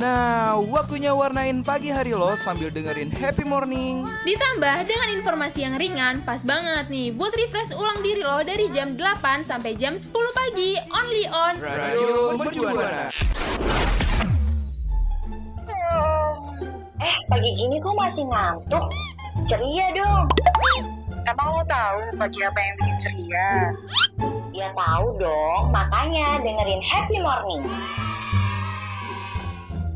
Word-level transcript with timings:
Nah, 0.00 0.56
waktunya 0.56 1.12
warnain 1.12 1.60
pagi 1.60 1.92
hari 1.92 2.16
lo 2.16 2.32
sambil 2.32 2.72
dengerin 2.72 3.12
happy 3.12 3.44
morning. 3.44 4.08
Ditambah 4.24 4.88
dengan 4.88 5.08
informasi 5.20 5.68
yang 5.68 5.76
ringan, 5.76 6.24
pas 6.24 6.40
banget 6.40 6.88
nih 6.88 7.12
buat 7.12 7.36
refresh 7.36 7.76
ulang 7.76 8.00
diri 8.00 8.24
lo 8.24 8.40
dari 8.40 8.72
jam 8.72 8.96
8 8.96 9.44
sampai 9.44 9.76
jam 9.76 10.00
10 10.00 10.08
pagi, 10.32 10.80
only 10.88 11.24
on 11.28 11.54
Radio 11.60 12.32
Mercubuana. 12.40 13.12
Eh, 17.00 17.16
pagi 17.28 17.50
gini 17.60 17.76
kok 17.84 17.94
masih 18.00 18.24
ngantuk? 18.24 18.84
Ceria 19.44 19.92
dong. 19.92 20.24
Emang 21.28 21.48
lo 21.52 21.62
tahu 21.68 22.00
pagi 22.16 22.40
apa 22.40 22.58
yang 22.60 22.74
bikin 22.80 22.96
ceria? 22.96 23.50
Ya 24.56 24.68
tahu 24.72 25.20
dong, 25.20 25.68
makanya 25.68 26.40
dengerin 26.40 26.80
Happy 26.80 27.20
Morning. 27.20 27.64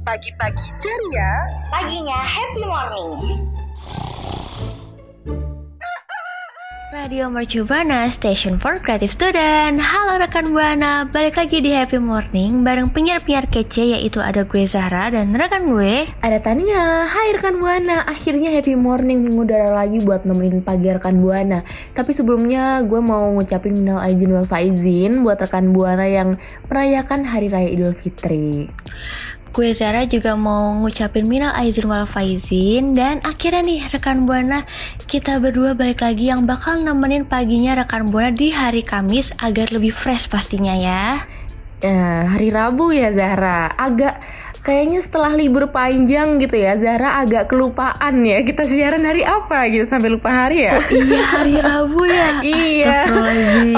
Pagi-pagi 0.05 0.69
ceria, 0.77 1.33
Paginya 1.72 2.20
Happy 2.20 2.62
Morning. 2.69 3.53
Radio 6.95 7.27
Mercu 7.27 7.67
Buana, 7.67 8.06
Station 8.06 8.55
for 8.55 8.78
Creative 8.78 9.11
Student. 9.11 9.83
Halo 9.83 10.14
rekan 10.14 10.55
Buana, 10.55 11.03
balik 11.03 11.42
lagi 11.42 11.59
di 11.59 11.75
Happy 11.75 11.98
Morning 11.98 12.62
Bareng 12.62 12.95
penyiar-penyiar 12.95 13.50
kece 13.50 13.98
yaitu 13.98 14.23
ada 14.23 14.47
gue 14.47 14.62
Zahra 14.62 15.11
dan 15.11 15.34
rekan 15.34 15.67
gue. 15.75 16.06
Ada 16.22 16.39
Tania, 16.39 17.03
hai 17.03 17.34
rekan 17.34 17.59
Buana. 17.59 18.06
Akhirnya 18.06 18.55
happy 18.55 18.78
morning 18.78 19.27
mengudara 19.27 19.75
lagi 19.75 19.98
buat 20.06 20.22
nemenin 20.22 20.62
pagi 20.62 20.87
rekan 20.87 21.19
Buana. 21.19 21.67
Tapi 21.98 22.15
sebelumnya 22.15 22.87
gue 22.87 23.03
mau 23.03 23.27
ngucapin 23.34 23.75
minal 23.75 23.98
aizin 23.98 24.31
wal 24.31 24.47
faizin 24.47 25.27
Buat 25.27 25.50
rekan 25.50 25.75
Buana 25.75 26.06
yang 26.06 26.39
merayakan 26.70 27.27
Hari 27.27 27.50
Raya 27.50 27.75
Idul 27.75 27.91
Fitri 27.98 28.70
Gue 29.55 29.70
Zara 29.70 30.02
juga 30.02 30.34
mau 30.34 30.74
ngucapin 30.83 31.30
minal 31.30 31.55
aizin 31.55 31.86
wal 31.86 32.10
faizin. 32.10 32.98
Dan 32.98 33.22
akhirnya 33.22 33.62
nih 33.62 33.86
rekan 33.86 34.27
Buana 34.27 34.66
Kita 35.06 35.38
berdua 35.38 35.78
balik 35.78 36.02
lagi 36.02 36.27
yang 36.27 36.42
bakal 36.42 36.83
nemenin 36.83 37.22
paginya 37.22 37.78
rekan 37.78 38.10
Buana 38.10 38.34
di 38.34 38.50
hari 38.50 38.82
Kamis 38.82 39.30
Agar 39.38 39.70
lebih 39.70 39.94
fresh 39.94 40.27
pastinya 40.27 40.75
ya. 40.75 41.22
Ya, 41.78 42.34
hari 42.34 42.50
Rabu 42.50 42.91
ya 42.98 43.14
Zahra 43.14 43.70
Agak 43.78 44.19
kayaknya 44.64 45.04
setelah 45.04 45.36
libur 45.36 45.68
panjang 45.68 46.40
gitu 46.40 46.56
ya 46.56 46.80
Zahra 46.80 47.20
agak 47.20 47.52
kelupaan 47.52 48.24
ya 48.24 48.40
Kita 48.40 48.64
siaran 48.64 49.04
hari 49.04 49.20
apa 49.20 49.68
gitu 49.68 49.84
sampai 49.84 50.08
lupa 50.08 50.32
hari 50.32 50.64
ya 50.64 50.80
Iya 50.88 51.20
hari 51.20 51.54
Rabu 51.60 52.02
ya 52.08 52.24
Iya. 52.40 52.98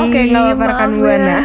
Oke, 0.07 0.19
nggak 0.31 0.43
apa-apa 0.43 0.65
rekan 0.71 0.91
Maaf 0.95 1.03
Buana. 1.03 1.27
ya. 1.27 1.41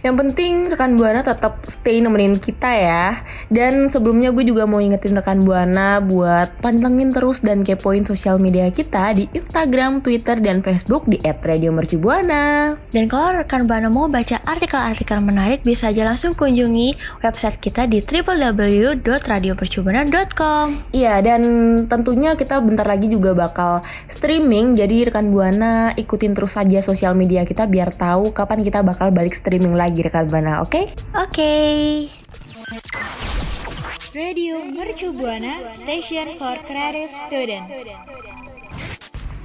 Yang 0.00 0.14
penting 0.24 0.52
rekan 0.72 0.92
Buana 0.96 1.20
tetap 1.20 1.60
stay 1.68 2.00
nemenin 2.00 2.40
kita 2.40 2.70
ya. 2.72 3.20
Dan 3.52 3.88
sebelumnya 3.92 4.32
gue 4.32 4.44
juga 4.48 4.64
mau 4.64 4.80
ingetin 4.80 5.12
rekan 5.12 5.44
Buana 5.44 6.00
buat 6.00 6.56
pantengin 6.64 7.12
terus 7.12 7.44
dan 7.44 7.60
kepoin 7.64 8.08
sosial 8.08 8.40
media 8.40 8.68
kita 8.72 9.12
di 9.12 9.28
Instagram, 9.36 10.00
Twitter, 10.00 10.40
dan 10.40 10.64
Facebook 10.64 11.04
di 11.04 11.20
@radiomercubuana. 11.20 12.76
Dan 12.92 13.04
kalau 13.08 13.44
rekan 13.44 13.68
Buana 13.68 13.92
mau 13.92 14.08
baca 14.08 14.40
artikel-artikel 14.44 15.20
menarik 15.20 15.60
bisa 15.60 15.92
aja 15.92 16.08
langsung 16.08 16.32
kunjungi 16.32 17.20
website 17.20 17.60
kita 17.60 17.84
di 17.84 18.00
www.radiopercubana.com. 18.70 20.66
Iya, 20.94 21.18
dan 21.18 21.42
tentunya 21.90 22.38
kita 22.38 22.62
bentar 22.62 22.86
lagi 22.86 23.10
juga 23.10 23.34
bakal 23.34 23.82
streaming. 24.06 24.78
Jadi 24.78 25.10
rekan 25.10 25.34
Buana 25.34 25.90
ikutin 25.98 26.30
terus 26.38 26.54
saja 26.54 26.78
sosial 26.78 27.18
media 27.18 27.42
kita 27.42 27.66
biar 27.66 27.90
tahu 27.90 28.30
kapan 28.30 28.62
kita 28.62 28.86
bakal 28.86 29.10
balik 29.10 29.34
streaming 29.34 29.74
lagi 29.74 30.06
rekan 30.06 30.30
Buana, 30.30 30.62
oke? 30.62 30.86
Oke. 31.18 31.54
Radio 34.10 34.62
Mercu 34.62 35.10
Buana, 35.14 35.70
Station 35.74 36.38
for 36.38 36.54
Creative 36.66 37.10
Student. 37.26 37.66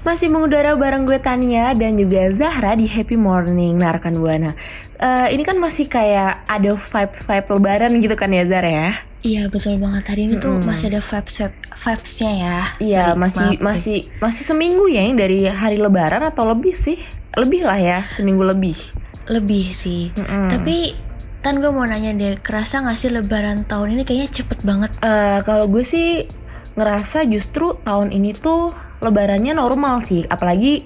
Masih 0.06 0.30
mengudara 0.30 0.78
bareng 0.78 1.10
gue 1.10 1.18
Tania 1.18 1.74
dan 1.74 1.98
juga 1.98 2.30
Zahra 2.30 2.78
di 2.78 2.86
Happy 2.86 3.18
Morning 3.18 3.74
Nah 3.74 3.90
rekan 3.98 4.14
Buana 4.22 4.54
Eh, 5.02 5.28
Ini 5.34 5.44
kan 5.44 5.58
masih 5.58 5.90
kayak 5.90 6.46
ada 6.46 6.78
vibe-vibe 6.78 7.48
lebaran 7.58 7.92
gitu 7.98 8.14
kan 8.14 8.30
ya 8.30 8.46
Zahra 8.46 8.70
ya 8.70 8.92
Iya 9.26 9.50
betul 9.50 9.82
banget 9.82 10.06
hari 10.06 10.30
ini 10.30 10.38
tuh 10.38 10.62
masih 10.62 10.94
ada 10.94 11.02
vibes 11.02 11.42
vibesnya 11.82 12.32
ya. 12.38 12.58
Iya 12.78 13.04
Sorry, 13.10 13.18
masih 13.18 13.48
maaf. 13.50 13.66
masih 13.66 13.98
masih 14.22 14.44
seminggu 14.46 14.86
ya 14.86 15.02
yang 15.02 15.18
dari 15.18 15.50
hari 15.50 15.82
lebaran 15.82 16.22
atau 16.22 16.46
lebih 16.46 16.78
sih 16.78 17.02
Lebih 17.34 17.66
lah 17.66 17.82
ya 17.82 18.00
seminggu 18.06 18.46
lebih 18.46 18.78
lebih 19.26 19.66
sih. 19.74 20.14
Tapi 20.46 20.94
kan 21.42 21.58
gue 21.58 21.74
mau 21.74 21.82
nanya 21.82 22.14
deh, 22.14 22.38
kerasa 22.38 22.86
gak 22.86 22.94
sih 22.94 23.10
lebaran 23.10 23.66
tahun 23.66 23.98
ini 23.98 24.06
kayaknya 24.06 24.30
cepet 24.30 24.60
banget? 24.62 24.94
Eh, 25.02 25.42
Kalau 25.42 25.66
gue 25.66 25.82
sih 25.82 26.30
ngerasa 26.78 27.26
justru 27.26 27.74
tahun 27.82 28.14
ini 28.14 28.38
tuh 28.38 28.70
lebarannya 29.02 29.54
normal 29.54 30.06
sih 30.06 30.26
Apalagi 30.30 30.86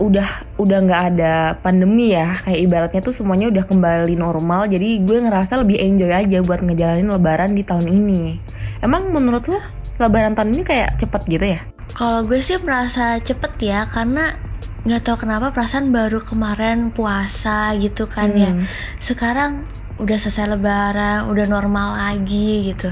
udah 0.00 0.56
udah 0.56 0.78
nggak 0.80 1.02
ada 1.12 1.34
pandemi 1.60 2.16
ya 2.16 2.32
kayak 2.40 2.60
ibaratnya 2.64 3.00
tuh 3.04 3.12
semuanya 3.12 3.52
udah 3.52 3.64
kembali 3.68 4.16
normal 4.16 4.64
jadi 4.64 4.96
gue 5.04 5.18
ngerasa 5.28 5.60
lebih 5.60 5.76
enjoy 5.76 6.08
aja 6.08 6.40
buat 6.40 6.64
ngejalanin 6.64 7.12
lebaran 7.12 7.52
di 7.52 7.60
tahun 7.60 7.84
ini 7.84 8.40
emang 8.80 9.12
menurut 9.12 9.44
lo 9.52 9.60
lebaran 10.00 10.32
tahun 10.32 10.56
ini 10.56 10.62
kayak 10.64 10.96
cepet 10.96 11.22
gitu 11.28 11.46
ya 11.52 11.60
Kalau 11.90 12.22
gue 12.24 12.38
sih 12.38 12.56
merasa 12.62 13.18
cepet 13.20 13.52
ya 13.60 13.84
karena 13.90 14.38
nggak 14.86 15.02
tahu 15.04 15.28
kenapa 15.28 15.52
perasaan 15.52 15.92
baru 15.92 16.24
kemarin 16.24 16.94
puasa 16.94 17.74
gitu 17.76 18.08
kan 18.08 18.32
ya. 18.32 18.54
Hmm. 18.54 18.64
Sekarang 18.96 19.68
udah 20.00 20.16
selesai 20.16 20.56
lebaran, 20.56 21.28
udah 21.28 21.46
normal 21.50 22.00
lagi 22.00 22.72
gitu. 22.72 22.88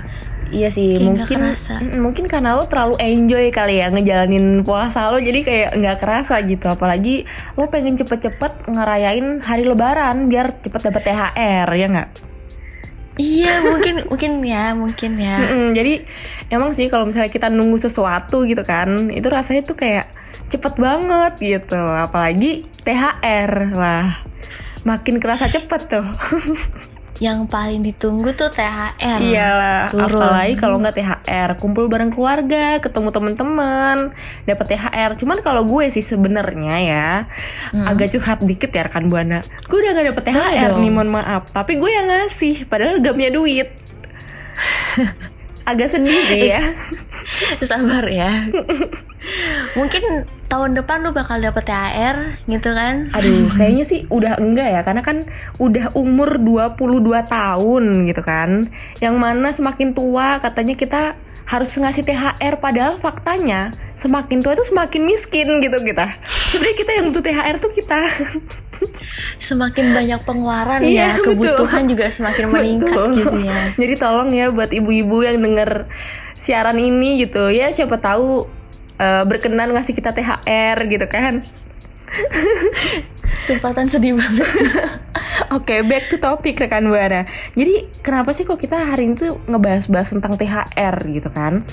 Iya 0.51 0.69
sih 0.73 0.97
Kayak 0.97 1.05
mungkin. 1.05 1.39
Mm, 1.49 1.99
mungkin 2.01 2.25
karena 2.27 2.57
lo 2.57 2.65
terlalu 2.67 2.97
enjoy 3.01 3.53
kali 3.53 3.81
ya 3.81 3.93
ngejalanin 3.93 4.65
puasa 4.65 5.13
lo 5.13 5.21
jadi 5.21 5.41
kayak 5.45 5.71
nggak 5.77 5.97
kerasa 6.01 6.41
gitu 6.45 6.67
apalagi 6.73 7.29
lo 7.57 7.69
pengen 7.69 7.97
cepet-cepet 7.97 8.69
ngerayain 8.71 9.45
hari 9.45 9.65
lebaran 9.69 10.29
biar 10.33 10.57
cepet 10.61 10.81
dapet 10.89 11.03
THR 11.05 11.69
ya 11.73 11.89
nggak 11.89 12.11
Iya 13.19 13.67
mungkin 13.67 14.07
mungkin 14.07 14.33
ya 14.47 14.79
mungkin 14.79 15.19
ya. 15.19 15.43
Mm-mm, 15.43 15.75
jadi 15.75 16.07
emang 16.55 16.71
sih 16.71 16.87
kalau 16.87 17.03
misalnya 17.03 17.35
kita 17.35 17.51
nunggu 17.51 17.75
sesuatu 17.75 18.47
gitu 18.47 18.63
kan, 18.63 19.11
itu 19.11 19.27
rasanya 19.27 19.67
tuh 19.67 19.75
kayak 19.75 20.07
cepet 20.47 20.79
banget 20.79 21.35
gitu. 21.43 21.83
Apalagi 21.83 22.71
THR, 22.87 23.75
wah 23.75 24.23
makin 24.87 25.19
kerasa 25.19 25.51
cepet 25.51 25.83
tuh. 25.91 26.07
Yang 27.19 27.51
paling 27.51 27.83
ditunggu 27.83 28.31
tuh 28.39 28.51
THR. 28.55 29.19
Iyalah, 29.19 29.91
Turun. 29.91 30.07
apalagi 30.07 30.55
kalau 30.55 30.77
nggak 30.79 30.95
THR, 30.95 31.51
kumpul 31.59 31.91
bareng 31.91 32.15
keluarga, 32.15 32.79
ketemu 32.79 33.11
teman-teman, 33.11 34.15
dapat 34.47 34.67
THR. 34.71 35.11
Cuman 35.19 35.39
kalau 35.43 35.67
gue 35.67 35.91
sih 35.91 36.03
sebenarnya 36.03 36.77
ya 36.79 37.11
agak 37.75 38.15
curhat 38.15 38.39
dikit 38.47 38.71
ya 38.71 38.87
rekan 38.87 39.11
buana. 39.11 39.43
Gue 39.67 39.83
udah 39.83 39.93
gak 39.99 40.07
dapet 40.15 40.25
THR 40.31 40.71
dong. 40.75 40.83
nih, 40.87 40.91
mohon 40.95 41.11
maaf. 41.11 41.51
Tapi 41.51 41.75
gue 41.75 41.91
yang 41.91 42.07
ngasih, 42.07 42.71
padahal 42.71 43.03
gak 43.03 43.15
punya 43.19 43.31
duit. 43.35 43.69
agak 45.69 45.93
sedih 45.93 46.21
sih 46.25 46.49
ya. 46.49 46.65
Sabar 47.69 48.09
ya. 48.09 48.49
mungkin 49.77 50.25
tahun 50.49 50.73
depan 50.81 51.05
lu 51.05 51.13
bakal 51.13 51.45
dapet 51.45 51.69
THR 51.69 52.17
gitu 52.49 52.73
kan? 52.73 53.13
Aduh, 53.13 53.53
kayaknya 53.53 53.85
sih 53.85 54.09
udah 54.09 54.41
enggak 54.41 54.69
ya, 54.73 54.81
karena 54.81 55.05
kan 55.05 55.29
udah 55.61 55.93
umur 55.93 56.41
22 56.41 57.05
tahun 57.29 57.85
gitu 58.09 58.23
kan. 58.25 58.73
Yang 59.05 59.17
mana 59.21 59.49
semakin 59.53 59.93
tua 59.93 60.41
katanya 60.41 60.73
kita 60.73 61.03
harus 61.49 61.73
ngasih 61.73 62.05
THR 62.05 62.61
padahal 62.61 63.01
faktanya 63.01 63.73
semakin 63.97 64.45
tua 64.45 64.53
itu 64.53 64.69
semakin 64.69 65.03
miskin 65.09 65.49
gitu 65.65 65.81
kita. 65.81 66.21
Sebenarnya 66.53 66.77
kita 66.77 66.91
yang 66.93 67.05
butuh 67.09 67.25
THR 67.25 67.57
tuh 67.57 67.73
kita. 67.73 68.01
Semakin 69.41 69.97
banyak 69.97 70.21
pengeluaran 70.29 70.85
Iya, 70.85 71.17
ya, 71.17 71.25
kebutuhan 71.25 71.89
juga 71.89 72.13
semakin 72.13 72.45
meningkat 72.53 72.93
Betul. 72.93 73.11
gitu 73.17 73.39
ya. 73.49 73.61
Jadi 73.75 73.95
tolong 73.97 74.31
ya 74.31 74.53
buat 74.53 74.71
ibu-ibu 74.71 75.25
yang 75.25 75.41
denger 75.41 75.89
siaran 76.39 76.79
ini 76.79 77.27
gitu 77.27 77.51
ya 77.51 77.73
siapa 77.75 77.99
tahu 77.99 78.47
eh, 79.01 79.25
berkenan 79.27 79.73
ngasih 79.73 79.97
kita 79.97 80.13
THR 80.13 80.77
gitu 80.85 81.07
kan. 81.09 81.43
Sumpah 83.45 83.73
Tan 83.73 83.89
sedih 83.89 84.17
banget. 84.17 84.49
Oke, 85.57 85.81
back 85.87 86.13
to 86.13 86.17
topic 86.21 86.61
rekan 86.61 86.89
Buana. 86.89 87.25
Jadi 87.57 87.89
kenapa 88.05 88.37
sih 88.37 88.45
kok 88.45 88.61
kita 88.61 88.77
hari 88.77 89.09
ini 89.09 89.17
tuh 89.17 89.41
ngebahas-bahas 89.49 90.13
tentang 90.13 90.37
THR 90.37 90.97
gitu 91.13 91.29
kan? 91.33 91.65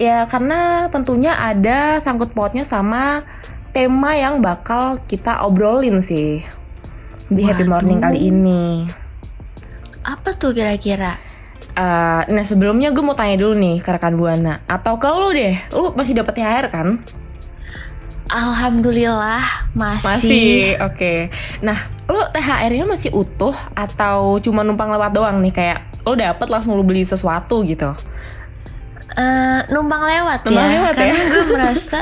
Ya 0.00 0.26
karena 0.26 0.90
tentunya 0.90 1.38
ada 1.38 2.02
sangkut 2.02 2.34
pautnya 2.34 2.66
sama 2.66 3.22
tema 3.70 4.18
yang 4.18 4.42
bakal 4.42 4.98
kita 5.06 5.46
obrolin 5.46 6.02
sih 6.02 6.42
di 7.30 7.42
Happy 7.46 7.62
Morning 7.66 8.02
Waduh. 8.02 8.10
kali 8.10 8.18
ini. 8.30 8.64
Apa 10.02 10.34
tuh 10.34 10.50
kira-kira? 10.50 11.16
Eh, 11.74 12.22
nah 12.30 12.44
sebelumnya 12.46 12.94
gue 12.94 13.02
mau 13.02 13.18
tanya 13.18 13.34
dulu 13.34 13.58
nih 13.58 13.82
ke 13.82 13.90
rekan 13.90 14.14
Buana 14.14 14.62
atau 14.70 14.94
ke 14.94 15.10
lu 15.10 15.34
deh, 15.34 15.58
lu 15.74 15.90
masih 15.98 16.14
dapat 16.14 16.38
THR 16.38 16.66
kan? 16.70 17.02
Alhamdulillah 18.28 19.44
masih. 19.76 20.08
Masih, 20.08 20.56
oke. 20.80 21.12
Nah, 21.60 21.76
lu 22.08 22.20
THR-nya 22.32 22.84
masih 22.88 23.10
utuh 23.12 23.54
atau 23.76 24.40
cuma 24.40 24.64
numpang 24.64 24.88
lewat 24.88 25.12
doang 25.12 25.44
nih 25.44 25.52
kayak 25.52 25.78
lu 26.04 26.16
dapet 26.16 26.48
langsung 26.48 26.76
lu 26.76 26.84
beli 26.84 27.04
sesuatu 27.04 27.60
gitu? 27.64 27.92
Eh, 29.14 29.60
numpang 29.70 30.02
lewat 30.02 30.42
Numpang 30.42 30.66
ya, 30.66 30.74
lewat 30.80 30.94
ya? 30.98 30.98
karena 30.98 31.22
gue 31.30 31.44
merasa 31.54 32.00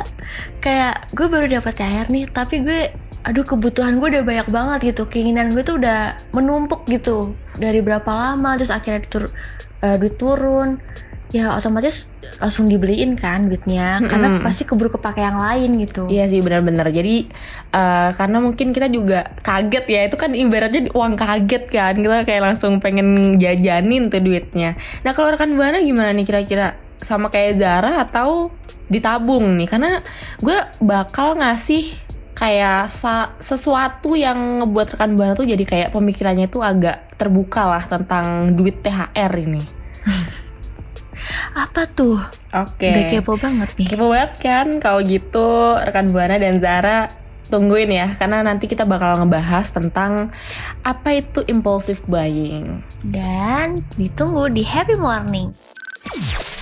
kayak 0.65 1.13
gue 1.13 1.27
baru 1.29 1.47
dapat 1.61 1.73
THR 1.77 2.07
nih, 2.09 2.25
tapi 2.33 2.55
gue 2.65 2.81
aduh 3.23 3.45
kebutuhan 3.47 4.01
gue 4.01 4.09
udah 4.19 4.25
banyak 4.25 4.49
banget 4.49 4.79
gitu, 4.95 5.07
keinginan 5.07 5.53
gue 5.53 5.63
tuh 5.63 5.77
udah 5.77 6.17
menumpuk 6.33 6.89
gitu 6.89 7.37
dari 7.61 7.85
berapa 7.85 8.09
lama, 8.09 8.57
terus 8.57 8.73
akhirnya 8.73 9.05
ditur 9.05 9.25
eh, 9.85 9.97
duit 10.01 10.17
turun, 10.17 10.81
ya 11.33 11.57
otomatis 11.57 12.13
langsung 12.37 12.69
dibeliin 12.69 13.17
kan 13.17 13.49
duitnya, 13.49 14.05
karena 14.05 14.37
Mm-mm. 14.37 14.45
pasti 14.45 14.69
keburu 14.69 14.93
kepake 14.93 15.25
yang 15.25 15.41
lain 15.41 15.81
gitu. 15.81 16.05
Iya 16.13 16.29
sih 16.29 16.45
benar-benar. 16.45 16.93
Jadi 16.93 17.25
eh, 17.73 18.11
karena 18.13 18.39
mungkin 18.39 18.77
kita 18.77 18.93
juga 18.93 19.33
kaget 19.41 19.85
ya, 19.89 20.01
itu 20.13 20.17
kan 20.21 20.37
ibaratnya 20.37 20.93
uang 20.93 21.17
kaget 21.17 21.65
kan, 21.73 21.97
kita 21.97 22.29
kayak 22.29 22.43
langsung 22.53 22.85
pengen 22.85 23.41
jajanin 23.41 24.13
tuh 24.13 24.21
duitnya. 24.21 24.77
Nah 25.09 25.17
kalau 25.17 25.33
rekan 25.33 25.57
buana 25.57 25.81
gimana 25.81 26.13
nih 26.13 26.29
kira-kira 26.29 26.77
sama 27.01 27.33
kayak 27.33 27.59
Zara 27.59 28.05
atau 28.05 28.53
ditabung 28.93 29.57
nih? 29.57 29.69
Karena 29.73 30.05
gue 30.37 30.59
bakal 30.85 31.41
ngasih 31.41 31.97
kayak 32.37 32.93
sesuatu 33.41 34.19
yang 34.19 34.61
ngebuat 34.61 34.97
rekan 34.97 35.17
buana 35.17 35.33
tuh 35.33 35.49
jadi 35.49 35.65
kayak 35.65 35.89
pemikirannya 35.97 36.49
tuh 36.53 36.61
agak 36.61 37.17
terbuka 37.17 37.65
lah 37.65 37.85
tentang 37.89 38.53
duit 38.53 38.85
THR 38.85 39.33
ini. 39.41 39.63
Apa 41.53 41.89
tuh? 41.89 42.21
Oke. 42.53 42.91
Udah 42.93 43.05
kepo 43.09 43.33
banget 43.37 43.71
nih. 43.77 43.89
Kepo 43.93 44.07
banget 44.09 44.33
kan 44.41 44.67
kalau 44.81 45.01
gitu 45.05 45.77
rekan 45.77 46.13
Buana 46.13 46.37
dan 46.41 46.59
Zara 46.59 47.13
tungguin 47.53 47.93
ya 47.93 48.17
karena 48.17 48.41
nanti 48.41 48.65
kita 48.65 48.89
bakal 48.89 49.21
ngebahas 49.21 49.69
tentang 49.69 50.33
apa 50.81 51.09
itu 51.13 51.45
impulsive 51.49 52.01
buying. 52.09 52.81
Dan 53.05 53.77
ditunggu 54.01 54.49
di 54.49 54.65
Happy 54.65 54.97
Morning. 54.97 55.53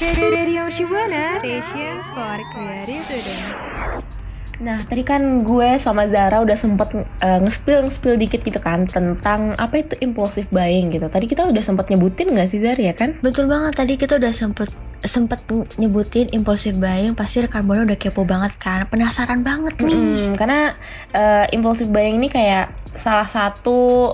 Radio 0.00 0.68
Shibuana 0.68 1.38
Station 1.40 2.02
for 2.12 2.38
Creative 2.52 3.04
Student. 3.08 4.19
Nah, 4.60 4.84
tadi 4.84 5.00
kan 5.02 5.40
gue 5.40 5.80
sama 5.80 6.04
Zara 6.12 6.44
udah 6.44 6.52
sempet 6.52 6.92
eh, 7.00 7.38
nge-spill 7.40 7.88
nge-spill 7.88 8.20
dikit 8.20 8.44
gitu 8.44 8.60
kan 8.60 8.84
tentang 8.84 9.56
apa 9.56 9.80
itu 9.80 9.96
impulsive 10.04 10.52
buying 10.52 10.92
gitu. 10.92 11.08
Tadi 11.08 11.24
kita 11.24 11.48
udah 11.48 11.64
sempet 11.64 11.88
nyebutin 11.88 12.36
gak 12.36 12.48
sih 12.48 12.60
Zara 12.60 12.76
ya 12.76 12.92
kan? 12.92 13.16
Betul 13.24 13.48
banget 13.48 13.72
tadi 13.76 13.96
kita 13.96 14.20
udah 14.20 14.32
sempet 14.36 14.68
sempet 15.00 15.40
nyebutin 15.80 16.28
impulsive 16.28 16.76
buying 16.76 17.16
pasti 17.16 17.40
rekan 17.40 17.64
buana 17.64 17.88
udah 17.88 17.96
kepo 17.96 18.28
banget 18.28 18.52
kan 18.60 18.84
penasaran 18.84 19.40
banget 19.40 19.80
nih 19.80 19.96
Mm, 19.96 20.36
karena 20.36 20.76
eh, 21.16 21.48
impulsive 21.56 21.88
buying 21.88 22.20
ini 22.20 22.28
kayak 22.28 22.68
salah 22.92 23.24
satu 23.24 24.12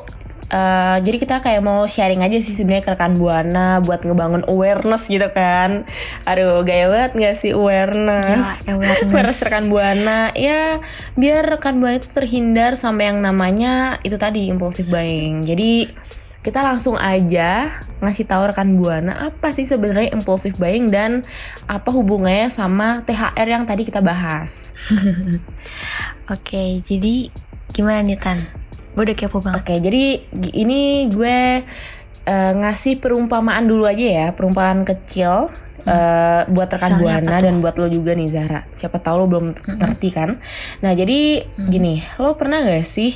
eh, 0.50 0.96
jadi 1.02 1.16
kita 1.16 1.37
kayak 1.43 1.62
mau 1.62 1.84
sharing 1.87 2.22
aja 2.22 2.38
sih 2.38 2.54
sebenarnya 2.54 2.84
ke 2.84 2.90
rekan 2.94 3.14
buana 3.19 3.82
buat 3.82 4.02
ngebangun 4.06 4.46
awareness 4.46 5.10
gitu 5.10 5.26
kan. 5.34 5.87
Aduh, 6.28 6.62
gaya 6.62 6.90
banget 6.90 7.12
gak 7.19 7.37
sih 7.38 7.52
awareness? 7.54 8.62
Gila, 8.66 8.76
awareness. 8.78 9.02
awareness 9.06 9.38
rekan 9.46 9.64
buana 9.69 10.20
ya 10.32 10.78
biar 11.19 11.58
rekan 11.58 11.82
buana 11.82 11.98
itu 11.98 12.10
terhindar 12.10 12.78
sama 12.78 13.06
yang 13.06 13.19
namanya 13.22 14.02
itu 14.06 14.14
tadi 14.14 14.48
impulsive 14.50 14.90
buying. 14.90 15.43
Jadi 15.43 15.90
kita 16.46 16.62
langsung 16.62 16.94
aja 16.94 17.82
ngasih 17.99 18.22
tahu 18.22 18.54
rekan 18.54 18.78
buana 18.78 19.34
apa 19.34 19.50
sih 19.50 19.66
sebenarnya 19.66 20.14
impulsive 20.14 20.54
buying 20.62 20.94
dan 20.94 21.26
apa 21.66 21.90
hubungannya 21.90 22.46
sama 22.54 23.02
THR 23.02 23.49
yang 23.50 23.66
tadi 23.66 23.82
kita 23.82 23.99
bahas. 23.99 24.70
oke 26.34 26.64
jadi 26.87 27.34
gimana 27.75 28.06
nih 28.06 28.14
Tan 28.22 28.65
gue 28.96 29.02
udah 29.04 29.16
kepo 29.16 29.38
banget. 29.44 29.60
Oke, 29.60 29.75
jadi 29.76 30.04
gi- 30.25 30.56
ini 30.56 30.81
gue 31.12 31.60
eh, 32.26 32.52
ngasih 32.56 32.98
perumpamaan 32.98 33.69
dulu 33.69 33.84
aja 33.84 34.02
ya, 34.02 34.26
perumpamaan 34.32 34.82
kecil 34.82 35.52
eh, 35.87 36.43
buat 36.50 36.69
rekan 36.69 36.99
buana 36.99 37.37
dan 37.41 37.55
buat 37.62 37.75
lo 37.79 37.87
juga 37.87 38.12
nih 38.12 38.29
Zara. 38.29 38.67
Siapa 38.75 38.99
tahu 38.99 39.17
lo 39.23 39.27
belum 39.31 39.47
ngerti 39.79 40.09
kan? 40.11 40.37
Nah, 40.83 40.93
jadi 40.93 41.47
gini, 41.56 42.03
lo 42.19 42.35
pernah 42.35 42.61
gak 42.61 42.85
sih 42.85 43.15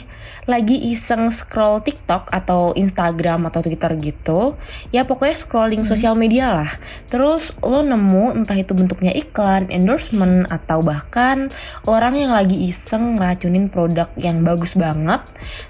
lagi 0.48 0.90
iseng 0.90 1.30
scroll 1.30 1.78
TikTok 1.84 2.32
atau 2.32 2.74
Instagram 2.74 3.46
atau 3.46 3.60
Twitter 3.62 3.92
gitu? 4.00 4.58
Ya 4.90 5.06
pokoknya 5.06 5.36
scrolling 5.36 5.82
sosial 5.86 6.14
media 6.18 6.50
lah. 6.50 6.70
Terus 7.06 7.54
lo 7.62 7.82
nemu 7.82 8.34
entah 8.34 8.56
itu 8.58 8.74
bentuknya 8.74 9.14
iklan, 9.14 9.70
endorsement 9.70 10.46
atau 10.50 10.82
bahkan 10.82 11.50
orang 11.86 12.18
yang 12.18 12.32
lagi 12.34 12.56
iseng 12.66 13.18
ngeracunin 13.18 13.70
produk 13.70 14.10
yang 14.18 14.42
bagus 14.42 14.74
banget. 14.74 15.22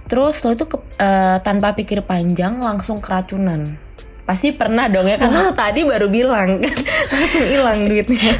Terus 0.08 0.40
lo 0.44 0.52
itu 0.54 0.64
ke- 0.68 0.84
eh, 0.96 1.38
tanpa 1.44 1.72
pikir 1.76 2.04
panjang 2.04 2.60
langsung 2.60 3.00
keracunan. 3.04 3.89
Pasti 4.30 4.54
pernah 4.54 4.86
dong 4.86 5.10
ya 5.10 5.18
karena 5.18 5.42
lo 5.42 5.50
tadi 5.50 5.82
baru 5.82 6.06
bilang 6.06 6.62
kan 6.62 6.78
langsung 7.18 7.46
hilang 7.50 7.90
duitnya. 7.90 8.30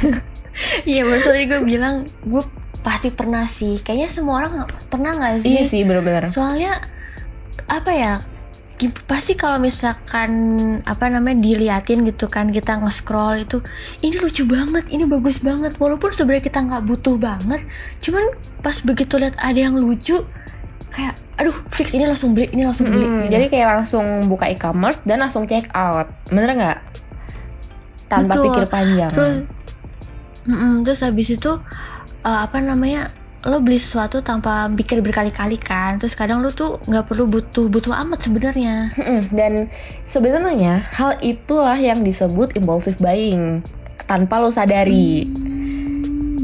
iya 0.86 1.02
baru 1.02 1.18
tadi 1.18 1.42
gue 1.50 1.60
bilang 1.66 2.06
gue 2.22 2.46
pasti 2.78 3.10
pernah 3.10 3.42
sih 3.50 3.82
kayaknya 3.82 4.06
semua 4.06 4.46
orang 4.46 4.70
pernah 4.86 5.18
nggak 5.18 5.42
sih 5.42 5.50
iya 5.50 5.64
sih 5.66 5.82
bener-bener. 5.82 6.30
soalnya 6.30 6.78
apa 7.66 7.90
ya 7.90 8.12
pasti 9.04 9.36
kalau 9.36 9.60
misalkan 9.60 10.30
apa 10.88 11.12
namanya 11.12 11.44
diliatin 11.44 12.00
gitu 12.08 12.32
kan 12.32 12.48
kita 12.48 12.80
nge-scroll 12.80 13.44
itu 13.44 13.60
ini 14.00 14.16
lucu 14.16 14.48
banget 14.48 14.88
ini 14.88 15.04
bagus 15.04 15.44
banget 15.44 15.76
walaupun 15.76 16.14
sebenarnya 16.14 16.48
kita 16.48 16.64
nggak 16.64 16.88
butuh 16.88 17.20
banget 17.20 17.60
cuman 18.00 18.32
pas 18.64 18.78
begitu 18.80 19.20
lihat 19.20 19.36
ada 19.36 19.58
yang 19.58 19.76
lucu 19.76 20.24
kayak 20.90 21.14
aduh 21.34 21.56
fix 21.68 21.94
ini 21.94 22.04
langsung 22.04 22.36
beli 22.36 22.52
ini 22.52 22.62
langsung 22.62 22.86
beli 22.86 23.06
Mm, 23.06 23.16
gitu. 23.22 23.26
Jadi 23.32 23.46
kayak 23.48 23.68
langsung 23.74 24.04
buka 24.26 24.44
e-commerce 24.44 25.00
dan 25.02 25.18
langsung 25.18 25.48
check 25.48 25.70
out. 25.72 26.10
Bener 26.28 26.52
nggak? 26.52 26.78
Tanpa 28.06 28.32
Betul. 28.34 28.44
pikir 28.50 28.64
panjang. 28.66 29.10
terus 29.10 29.34
Mm-mm, 30.40 30.82
terus 30.82 31.00
habis 31.00 31.30
itu 31.30 31.52
eh, 32.20 32.40
apa 32.42 32.58
namanya 32.58 33.12
lo 33.40 33.56
beli 33.60 33.76
sesuatu 33.76 34.20
tanpa 34.20 34.68
pikir 34.68 35.00
berkali-kali 35.00 35.56
kan 35.56 35.96
terus 35.96 36.12
kadang 36.12 36.44
lo 36.44 36.52
tuh 36.52 36.76
nggak 36.84 37.08
perlu 37.08 37.24
butuh 37.24 37.72
butuh 37.72 37.96
amat 38.04 38.20
sebenarnya 38.20 38.92
Dan 39.32 39.72
sebenarnya 40.04 40.84
hal 40.92 41.16
itulah 41.20 41.76
yang 41.76 42.04
disebut 42.04 42.52
impulsive 42.52 43.00
buying 43.00 43.64
tanpa 44.04 44.36
lo 44.36 44.50
sadari. 44.50 45.24
Hmm, 45.24 45.49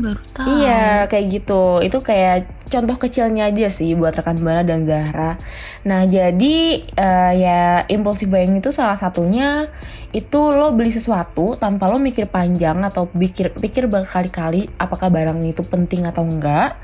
baru 0.06 0.22
tahu 0.30 0.46
Iya, 0.46 0.84
kayak 1.04 1.26
gitu. 1.28 1.64
Itu 1.80 1.98
kayak 2.00 2.36
contoh 2.66 2.96
kecilnya 2.96 3.50
aja 3.50 3.66
sih 3.68 3.92
buat 3.92 4.14
rekan 4.14 4.38
Bana 4.38 4.62
dan 4.62 4.86
Zahra. 4.86 5.34
Nah, 5.82 6.06
jadi 6.06 6.56
eh, 6.86 7.32
ya 7.36 7.60
impulsive 7.86 8.30
buying 8.30 8.56
itu 8.56 8.70
salah 8.70 8.94
satunya 8.94 9.66
itu 10.10 10.38
lo 10.50 10.70
beli 10.70 10.88
sesuatu 10.88 11.54
tanpa 11.54 11.86
lo 11.86 11.98
mikir 11.98 12.26
panjang 12.26 12.78
atau 12.80 13.06
pikir 13.06 13.52
pikir 13.52 13.84
berkali-kali 13.86 14.70
apakah 14.76 15.10
barang 15.10 15.42
itu 15.42 15.60
penting 15.60 16.06
atau 16.06 16.22
enggak. 16.22 16.78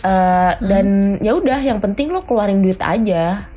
Eh, 0.00 0.52
dan 0.58 0.86
ya 1.18 1.32
udah, 1.32 1.60
yang 1.60 1.78
penting 1.78 2.08
lo 2.08 2.24
keluarin 2.24 2.58
duit 2.58 2.80
aja 2.80 3.52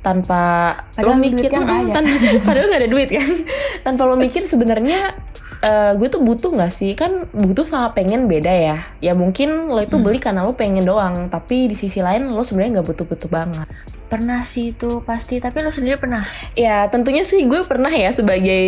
tanpa 0.00 0.72
Padahal 0.92 1.16
lo 1.16 1.18
mikir 1.18 1.48
duitnya 1.48 1.60
nggak 1.60 1.74
Mm, 1.74 1.82
ada. 1.82 1.94
tan- 1.96 2.12
padahal 2.46 2.66
nggak 2.68 2.80
ada 2.80 2.90
duit 2.90 3.08
kan 3.08 3.28
tanpa 3.82 4.02
lo 4.04 4.16
mikir 4.16 4.44
sebenarnya 4.44 5.00
eh, 5.64 5.92
gue 5.96 6.08
tuh 6.12 6.20
butuh 6.20 6.52
nggak 6.52 6.72
sih? 6.72 6.92
Kan 6.92 7.32
butuh 7.32 7.64
sama 7.64 7.96
pengen 7.96 8.28
beda 8.28 8.52
ya. 8.52 8.78
Ya 9.00 9.16
mungkin 9.16 9.72
lo 9.72 9.80
itu 9.80 9.96
beli 9.96 10.20
karena 10.20 10.44
lo 10.44 10.52
pengen 10.52 10.84
doang 10.84 11.32
tapi 11.32 11.72
di 11.72 11.76
sisi 11.76 12.04
lain 12.04 12.28
lo 12.28 12.44
sebenarnya 12.44 12.80
nggak 12.80 12.88
butuh-butuh 12.92 13.30
banget. 13.32 13.68
Pernah 14.12 14.44
sih 14.44 14.76
itu 14.76 15.00
pasti 15.02 15.40
tapi 15.40 15.64
lo 15.64 15.72
sendiri 15.72 15.96
pernah? 15.96 16.22
Ya 16.52 16.84
tentunya 16.92 17.24
sih 17.24 17.48
gue 17.48 17.64
pernah 17.64 17.90
ya 17.90 18.12
sebagai 18.12 18.62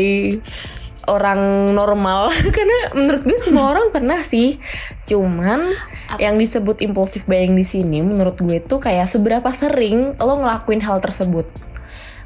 orang 1.07 1.73
normal. 1.73 2.33
Karena 2.57 2.97
menurut 2.97 3.23
gue 3.23 3.39
semua 3.39 3.69
orang 3.77 3.95
pernah 3.95 4.21
sih. 4.25 4.59
Cuman 5.07 5.73
yang 6.19 6.41
disebut 6.41 6.83
impulsif 6.83 7.27
buying 7.29 7.55
di 7.55 7.67
sini 7.67 8.03
menurut 8.03 8.39
gue 8.39 8.59
tuh 8.63 8.79
kayak 8.83 9.07
seberapa 9.11 9.49
sering 9.55 10.19
lo 10.19 10.35
ngelakuin 10.43 10.83
hal 10.83 10.99
tersebut. 10.99 11.47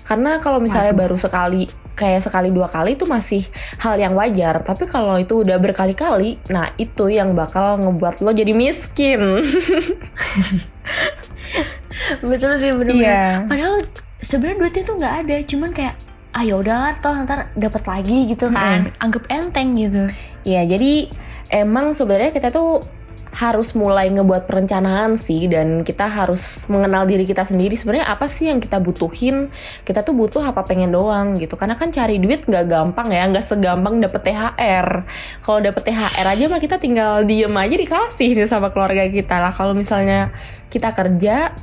Karena 0.05 0.43
kalau 0.43 0.59
misalnya 0.59 0.91
baru 0.91 1.15
sekali 1.15 1.71
kayak 2.00 2.25
sekali 2.25 2.49
dua 2.49 2.64
kali 2.64 2.97
itu 2.97 3.04
masih 3.04 3.45
hal 3.76 4.00
yang 4.00 4.16
wajar. 4.16 4.64
Tapi 4.64 4.88
kalau 4.88 5.21
itu 5.21 5.45
udah 5.45 5.61
berkali-kali 5.61 6.40
nah 6.49 6.73
itu 6.80 7.12
yang 7.12 7.37
bakal 7.37 7.76
ngebuat 7.76 8.25
lo 8.25 8.33
jadi 8.33 8.57
miskin. 8.57 9.21
Betul 12.25 12.57
sih 12.57 12.73
bener 12.73 12.95
Iya. 12.97 13.45
padahal 13.45 13.85
sebenarnya 14.21 14.57
duitnya 14.59 14.83
tuh 14.85 14.97
nggak 14.97 15.14
ada 15.26 15.37
cuman 15.45 15.71
kayak 15.73 15.95
ah 16.30 16.47
ya 16.47 16.54
udahlah 16.54 16.95
toh 17.02 17.14
ntar 17.26 17.50
dapat 17.59 17.83
lagi 17.85 18.30
gitu 18.30 18.47
kan. 18.49 18.95
Anggap 19.02 19.26
enteng 19.28 19.75
gitu. 19.75 20.07
Iya, 20.47 20.62
jadi 20.64 21.11
emang 21.50 21.92
sebenarnya 21.92 22.30
kita 22.30 22.54
tuh 22.54 22.87
harus 23.31 23.79
mulai 23.79 24.11
ngebuat 24.11 24.51
perencanaan 24.51 25.15
sih 25.15 25.47
dan 25.47 25.87
kita 25.87 26.11
harus 26.11 26.67
mengenal 26.67 27.07
diri 27.07 27.23
kita 27.23 27.47
sendiri. 27.47 27.79
Sebenarnya 27.79 28.11
apa 28.11 28.27
sih 28.27 28.51
yang 28.51 28.59
kita 28.59 28.83
butuhin? 28.83 29.55
Kita 29.87 30.03
tuh 30.03 30.19
butuh 30.19 30.43
apa 30.43 30.67
pengen 30.67 30.91
doang 30.91 31.39
gitu. 31.39 31.55
Karena 31.55 31.79
kan 31.79 31.95
cari 31.95 32.19
duit 32.19 32.43
nggak 32.47 32.67
gampang 32.67 33.15
ya 33.15 33.31
nggak 33.31 33.47
segampang 33.47 34.03
dapet 34.03 34.21
THR 34.27 34.89
kalau 35.41 35.59
dapet 35.63 35.83
THR 35.87 36.27
aja 36.27 36.45
mah 36.51 36.61
kita 36.61 36.77
tinggal 36.83 37.23
diem 37.23 37.55
aja 37.55 37.77
dikasih 37.79 38.35
nih 38.35 38.51
sama 38.51 38.75
keluarga 38.75 39.07
kita 39.07 39.39
lah. 39.39 39.55
Kalau 39.55 39.73
misalnya 39.79 40.35
kita 40.67 40.91
kerja 40.91 41.55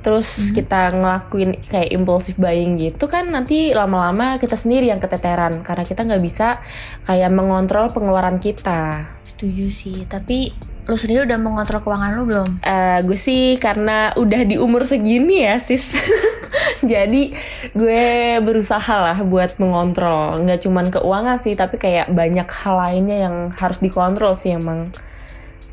terus 0.00 0.56
kita 0.56 0.96
ngelakuin 0.96 1.60
kayak 1.60 1.92
impulsif 1.92 2.40
buying 2.40 2.80
gitu 2.80 3.04
kan 3.04 3.28
nanti 3.28 3.76
lama-lama 3.76 4.40
kita 4.40 4.56
sendiri 4.56 4.88
yang 4.88 5.02
keteteran. 5.02 5.66
Karena 5.66 5.84
kita 5.84 6.06
nggak 6.06 6.22
bisa 6.22 6.62
kayak 7.04 7.30
mengontrol 7.34 7.90
pengeluaran 7.90 8.38
kita. 8.38 9.10
Setuju 9.26 9.66
sih. 9.68 9.98
Tapi 10.08 10.70
lu 10.90 10.98
sendiri 10.98 11.22
udah 11.22 11.38
mengontrol 11.38 11.78
keuangan 11.80 12.18
lu 12.18 12.26
belum? 12.26 12.48
Eh, 12.60 12.98
gue 13.06 13.14
sih 13.14 13.54
karena 13.56 14.10
udah 14.18 14.42
di 14.42 14.58
umur 14.58 14.82
segini 14.82 15.46
ya 15.46 15.62
sis. 15.62 15.94
Jadi 16.82 17.30
gue 17.70 18.02
berusaha 18.42 18.94
lah 18.98 19.22
buat 19.22 19.54
mengontrol. 19.56 20.42
Nggak 20.42 20.66
cuman 20.66 20.90
keuangan 20.90 21.38
sih 21.40 21.54
tapi 21.54 21.78
kayak 21.78 22.10
banyak 22.10 22.44
hal 22.44 22.74
lainnya 22.74 23.30
yang 23.30 23.36
harus 23.54 23.78
dikontrol 23.78 24.34
sih 24.34 24.58
emang. 24.58 24.90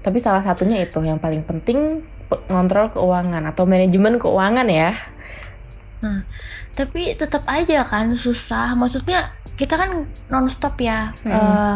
Tapi 0.06 0.22
salah 0.22 0.46
satunya 0.46 0.86
itu 0.86 1.02
yang 1.02 1.18
paling 1.18 1.42
penting 1.42 2.06
pe- 2.30 2.46
ngontrol 2.48 2.94
keuangan 2.94 3.42
atau 3.50 3.66
manajemen 3.66 4.22
keuangan 4.22 4.70
ya. 4.70 4.94
Nah, 6.06 6.22
tapi 6.78 7.18
tetap 7.18 7.42
aja 7.50 7.82
kan 7.82 8.14
susah. 8.14 8.78
Maksudnya 8.78 9.34
kita 9.58 9.82
kan 9.82 10.06
nonstop 10.30 10.78
ya. 10.78 11.18
eh, 11.26 11.76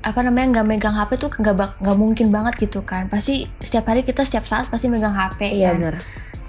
apa 0.00 0.20
namanya 0.20 0.60
nggak 0.60 0.66
megang 0.66 0.96
HP 0.96 1.10
tuh 1.16 1.30
nggak 1.30 1.80
nggak 1.80 1.96
mungkin 1.96 2.28
banget 2.28 2.54
gitu 2.58 2.80
kan. 2.82 3.06
Pasti 3.06 3.44
setiap 3.60 3.88
hari 3.88 4.00
kita 4.00 4.24
setiap 4.24 4.44
saat 4.44 4.66
pasti 4.68 4.88
megang 4.88 5.12
HP. 5.12 5.50
iya 5.50 5.72
kan. 5.72 5.78
benar 5.78 5.96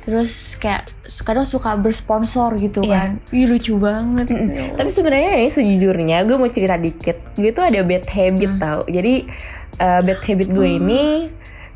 Terus 0.01 0.57
kayak 0.57 0.89
kadang 1.21 1.45
suka 1.45 1.77
bersponsor 1.77 2.57
gitu 2.57 2.81
Iya. 2.81 2.89
kan. 2.89 3.09
Ih 3.29 3.45
lucu 3.45 3.77
banget. 3.77 4.33
Mm-mm. 4.33 4.73
Tapi 4.73 4.89
sebenarnya 4.89 5.37
ya 5.37 5.49
sejujurnya 5.51 6.25
gue 6.25 6.41
mau 6.41 6.49
cerita 6.49 6.73
dikit. 6.73 7.37
Gue 7.37 7.53
tuh 7.53 7.69
ada 7.69 7.85
bad 7.85 8.09
habit 8.09 8.51
tau. 8.57 8.81
Jadi 8.89 9.29
uh, 9.77 10.01
bad 10.01 10.19
habit 10.25 10.49
gue 10.49 10.67
ini 10.81 11.29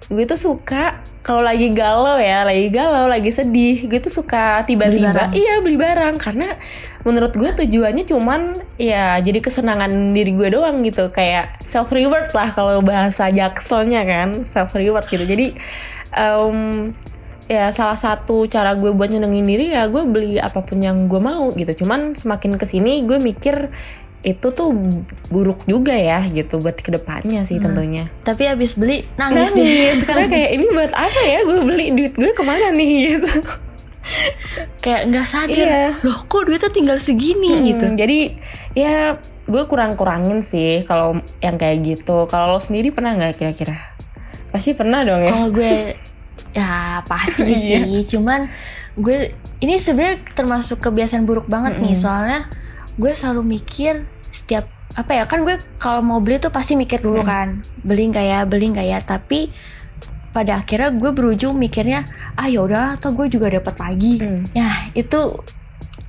gue 0.09 0.25
tuh 0.29 0.37
suka 0.37 1.01
kalau 1.25 1.41
lagi 1.41 1.73
galau 1.73 2.21
ya, 2.21 2.45
lagi 2.45 2.69
galau, 2.69 3.09
lagi 3.09 3.33
sedih, 3.33 3.89
gue 3.89 3.97
tuh 3.97 4.13
suka 4.13 4.61
tiba-tiba 4.69 5.33
iya 5.33 5.57
beli 5.57 5.73
barang. 5.73 6.21
Karena 6.21 6.53
menurut 7.01 7.33
gue 7.33 7.49
tujuannya 7.49 8.05
cuman 8.05 8.61
ya 8.77 9.17
jadi 9.17 9.41
kesenangan 9.41 10.13
diri 10.13 10.37
gue 10.37 10.53
doang 10.53 10.85
gitu. 10.85 11.09
Kayak 11.09 11.57
self 11.65 11.89
reward 11.89 12.29
lah 12.37 12.53
kalau 12.53 12.85
bahasa 12.85 13.33
jakselnya 13.33 14.05
kan 14.05 14.29
self 14.45 14.77
reward 14.77 15.09
gitu. 15.09 15.25
Jadi 15.25 15.57
em, 16.13 16.93
ya 17.49 17.73
salah 17.73 17.97
satu 17.97 18.45
cara 18.45 18.77
gue 18.77 18.93
buat 18.93 19.09
nyenengin 19.09 19.49
diri 19.49 19.73
ya 19.73 19.89
gue 19.89 20.05
beli 20.05 20.37
apa 20.37 20.61
pun 20.61 20.77
yang 20.77 21.09
gue 21.09 21.17
mau 21.17 21.49
gitu. 21.57 21.81
Cuman 21.81 22.13
semakin 22.13 22.61
ke 22.61 22.69
sini 22.69 23.01
gue 23.01 23.17
mikir 23.17 23.73
itu 24.25 24.49
tuh 24.49 24.73
buruk 25.29 25.69
juga 25.69 25.93
ya 25.93 26.17
gitu 26.25 26.57
buat 26.57 26.81
ke 26.81 26.89
depannya 26.89 27.45
sih 27.45 27.61
tentunya. 27.61 28.09
Tapi 28.25 28.49
abis 28.49 28.73
beli 28.73 29.05
nangis, 29.21 29.53
deh. 29.53 29.61
nangis 29.61 30.01
karena 30.01 30.25
kayak 30.33 30.49
ini 30.57 30.65
buat 30.73 30.89
apa 30.97 31.21
ya? 31.21 31.39
Gue 31.45 31.61
beli 31.61 31.93
duit 31.93 32.13
gue 32.17 32.33
ke 32.33 32.41
mana 32.41 32.73
nih? 32.73 32.93
Gitu. 33.15 33.31
Kayak 34.81 35.01
nggak 35.13 35.27
sadar. 35.29 35.49
Iya. 35.53 35.85
Loh 36.05 36.25
kok 36.25 36.45
duitnya 36.45 36.69
tinggal 36.69 36.97
segini? 37.01 37.57
Hmm, 37.57 37.65
gitu. 37.65 37.85
jadi 37.97 38.37
ya 38.77 39.17
gue 39.45 39.63
kurang-kurangin 39.69 40.41
sih 40.41 40.81
kalau 40.85 41.21
yang 41.41 41.57
kayak 41.61 41.85
gitu. 41.85 42.25
Kalau 42.25 42.57
lo 42.57 42.61
sendiri 42.61 42.89
pernah 42.89 43.13
nggak 43.13 43.37
kira-kira? 43.37 43.77
Pasti 44.49 44.73
pernah 44.73 45.05
dong 45.05 45.21
ya. 45.21 45.33
Kalau 45.33 45.49
gue 45.53 45.73
ya 46.57 47.01
pasti 47.05 47.49
Iya. 47.49 47.81
sih, 47.85 48.17
cuman 48.17 48.49
gue 48.97 49.33
ini 49.61 49.77
sebenarnya 49.77 50.21
termasuk 50.33 50.81
kebiasaan 50.81 51.25
buruk 51.25 51.45
banget 51.45 51.77
nih. 51.81 51.93
Soalnya 51.97 52.49
gue 52.97 53.11
selalu 53.13 53.57
mikir 53.57 54.05
setiap 54.45 54.69
apa 54.93 55.11
ya 55.17 55.25
kan 55.25 55.41
gue 55.41 55.57
kalau 55.81 56.05
mau 56.05 56.21
beli 56.21 56.37
tuh 56.37 56.53
pasti 56.53 56.77
mikir 56.77 57.01
dulu 57.01 57.25
kan 57.25 57.65
beli 57.81 58.13
nggak 58.13 58.25
ya 58.25 58.39
beli 58.45 58.71
nggak 58.71 58.85
ya 58.85 58.99
tapi 59.01 59.49
pada 60.29 60.61
akhirnya 60.61 60.93
gue 60.93 61.11
berujung 61.11 61.57
mikirnya 61.57 62.05
ah 62.37 62.45
ya 62.45 62.61
udahlah 62.61 62.95
atau 63.01 63.09
gue 63.11 63.25
juga 63.27 63.49
dapat 63.49 63.75
lagi 63.81 64.21
Hmm. 64.21 64.45
ya 64.53 64.69
itu 64.93 65.41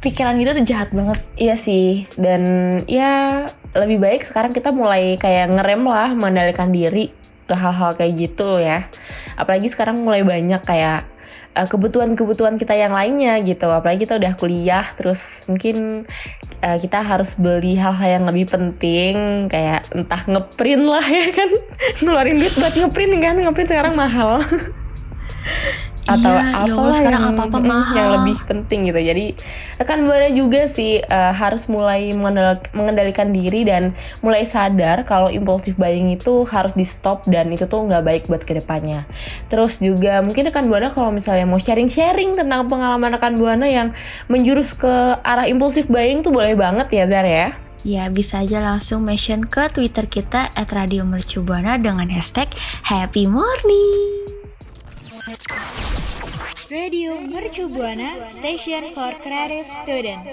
pikiran 0.05 0.39
itu 0.39 0.53
tuh 0.53 0.67
jahat 0.67 0.91
banget 0.95 1.19
Iya 1.35 1.57
sih, 1.59 2.07
dan 2.15 2.43
ya 2.87 3.45
lebih 3.75 3.99
baik 3.99 4.23
sekarang 4.23 4.55
kita 4.55 4.71
mulai 4.71 5.19
kayak 5.19 5.51
ngerem 5.51 5.83
lah 5.83 6.15
mengendalikan 6.15 6.71
diri 6.71 7.11
ke 7.47 7.55
hal-hal 7.55 7.99
kayak 7.99 8.15
gitu 8.15 8.63
ya. 8.63 8.87
Apalagi 9.35 9.67
sekarang 9.67 9.99
mulai 10.03 10.23
banyak 10.23 10.63
kayak 10.63 11.11
eh, 11.59 11.67
kebutuhan-kebutuhan 11.67 12.55
kita 12.55 12.79
yang 12.79 12.95
lainnya 12.95 13.35
gitu. 13.43 13.67
Apalagi 13.67 14.07
kita 14.07 14.17
udah 14.21 14.33
kuliah, 14.39 14.87
terus 14.95 15.43
mungkin 15.51 16.07
eh, 16.63 16.79
kita 16.81 17.03
harus 17.03 17.37
beli 17.37 17.77
hal-hal 17.77 18.21
yang 18.21 18.25
lebih 18.29 18.51
penting 18.51 19.47
kayak 19.49 19.89
entah 19.93 20.23
ngeprint 20.29 20.85
lah 20.85 21.05
ya 21.19 21.29
kan, 21.33 21.51
ngeluarin 22.03 22.37
duit 22.41 22.55
buat 22.57 22.75
ngeprint 22.75 23.15
kan, 23.23 23.37
ngeprint 23.41 23.69
sekarang 23.71 23.95
mahal. 23.95 24.41
atau 26.07 26.33
Iya, 26.33 26.43
ya 26.43 26.55
Allah, 26.55 26.71
apalah 26.71 26.95
sekarang 26.95 27.23
yang, 27.23 27.35
apa-apa 27.35 27.59
mm, 27.59 27.67
mahal. 27.67 27.95
yang 27.99 28.09
lebih 28.23 28.37
penting 28.47 28.81
gitu. 28.87 29.01
Jadi 29.03 29.27
rekan 29.77 30.01
buana 30.07 30.29
juga 30.31 30.61
sih 30.71 31.03
eh, 31.03 31.33
harus 31.35 31.67
mulai 31.67 32.15
mengendal- 32.15 32.63
mengendalikan 32.73 33.35
diri 33.35 33.67
dan 33.67 33.93
mulai 34.23 34.47
sadar 34.47 35.03
kalau 35.03 35.29
impulsif 35.29 35.75
buying 35.75 36.15
itu 36.15 36.47
harus 36.47 36.73
di 36.73 36.87
stop 36.87 37.27
dan 37.27 37.51
itu 37.51 37.67
tuh 37.67 37.83
nggak 37.85 38.03
baik 38.07 38.23
buat 38.31 38.47
ke 38.47 38.57
depannya. 38.57 39.03
Terus 39.51 39.83
juga 39.83 40.23
mungkin 40.23 40.47
rekan 40.47 40.71
buana 40.71 40.95
kalau 40.95 41.11
misalnya 41.11 41.45
mau 41.45 41.59
sharing-sharing 41.59 42.39
tentang 42.39 42.71
pengalaman 42.71 43.11
rekan 43.13 43.35
buana 43.35 43.67
yang 43.67 43.91
menjurus 44.31 44.73
ke 44.73 45.19
arah 45.21 45.51
impulsif 45.51 45.91
buying 45.91 46.23
tuh 46.23 46.31
boleh 46.31 46.55
banget 46.55 46.87
ya 46.95 47.05
Zar 47.11 47.27
ya. 47.27 47.59
Ya 47.87 48.11
bisa 48.11 48.43
aja 48.43 48.59
langsung 48.59 49.07
mention 49.07 49.47
ke 49.47 49.71
Twitter 49.71 50.11
kita 50.11 50.51
at 50.59 50.75
Radio 50.75 51.07
Mercubuana 51.07 51.79
dengan 51.79 52.11
hashtag 52.11 52.51
Happy 52.83 53.31
Morning. 53.31 54.36
Radio 56.67 57.15
Mercu 57.23 57.71
Buana 57.71 58.27
Station 58.27 58.91
for 58.91 59.15
Creative 59.23 59.71
Student. 59.71 60.27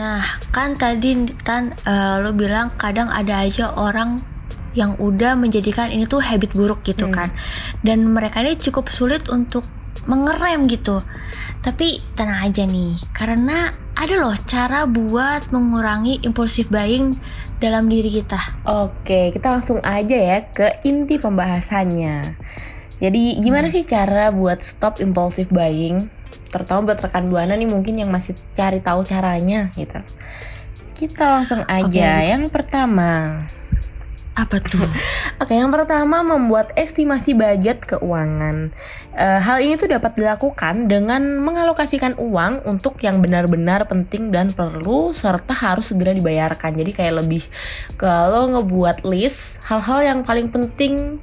Nah, 0.00 0.24
kan 0.48 0.80
tadi 0.80 1.28
Tan 1.44 1.76
eh, 1.84 2.16
lo 2.24 2.32
bilang 2.32 2.72
kadang 2.80 3.12
ada 3.12 3.44
aja 3.44 3.76
orang 3.76 4.24
yang 4.72 4.96
udah 4.96 5.36
menjadikan 5.36 5.92
ini 5.92 6.08
tuh 6.08 6.24
habit 6.24 6.56
buruk 6.56 6.80
gitu 6.88 7.12
kan. 7.12 7.36
Dan 7.84 8.08
mereka 8.08 8.40
ini 8.40 8.56
cukup 8.56 8.88
sulit 8.88 9.28
untuk 9.28 9.68
mengerem 10.08 10.64
gitu. 10.64 11.04
Tapi 11.60 12.00
tenang 12.16 12.48
aja 12.48 12.64
nih, 12.64 12.96
karena 13.12 13.76
ada 13.92 14.14
loh 14.24 14.36
cara 14.48 14.88
buat 14.88 15.52
mengurangi 15.52 16.24
impulsif 16.24 16.72
buying 16.72 17.12
dalam 17.60 17.92
diri 17.92 18.08
kita. 18.08 18.40
Oke, 18.64 19.28
kita 19.36 19.52
langsung 19.52 19.84
aja 19.84 20.16
ya 20.16 20.48
ke 20.48 20.80
inti 20.88 21.20
pembahasannya. 21.20 22.40
Jadi 23.00 23.40
gimana 23.40 23.72
sih 23.72 23.82
cara 23.88 24.28
buat 24.28 24.60
stop 24.60 25.00
impulsive 25.00 25.48
buying? 25.48 26.12
Terutama 26.52 26.92
buat 26.92 27.00
rekan 27.00 27.32
buana 27.32 27.56
nih 27.56 27.66
mungkin 27.66 27.96
yang 27.96 28.12
masih 28.12 28.36
cari 28.52 28.84
tahu 28.84 29.08
caranya 29.08 29.72
gitu. 29.74 30.04
Kita 30.92 31.40
langsung 31.40 31.64
aja. 31.64 32.20
Oke. 32.20 32.28
Yang 32.28 32.44
pertama, 32.52 33.10
Apa 34.30 34.62
tuh? 34.62 34.86
Oke, 35.42 35.56
yang 35.58 35.72
pertama 35.74 36.22
membuat 36.22 36.72
estimasi 36.78 37.34
budget 37.34 37.82
keuangan. 37.84 38.72
Eh, 39.12 39.40
hal 39.42 39.58
ini 39.60 39.74
tuh 39.76 39.90
dapat 39.90 40.16
dilakukan 40.16 40.86
dengan 40.86 41.40
mengalokasikan 41.42 42.16
uang 42.16 42.64
untuk 42.64 43.00
yang 43.04 43.20
benar-benar 43.20 43.84
penting 43.90 44.30
dan 44.30 44.54
perlu 44.54 45.10
serta 45.12 45.52
harus 45.52 45.92
segera 45.92 46.14
dibayarkan. 46.14 46.72
Jadi 46.72 46.92
kayak 46.94 47.24
lebih 47.26 47.42
kalau 48.00 48.54
ngebuat 48.54 49.04
list 49.04 49.60
hal-hal 49.66 50.00
yang 50.04 50.20
paling 50.22 50.48
penting 50.48 51.18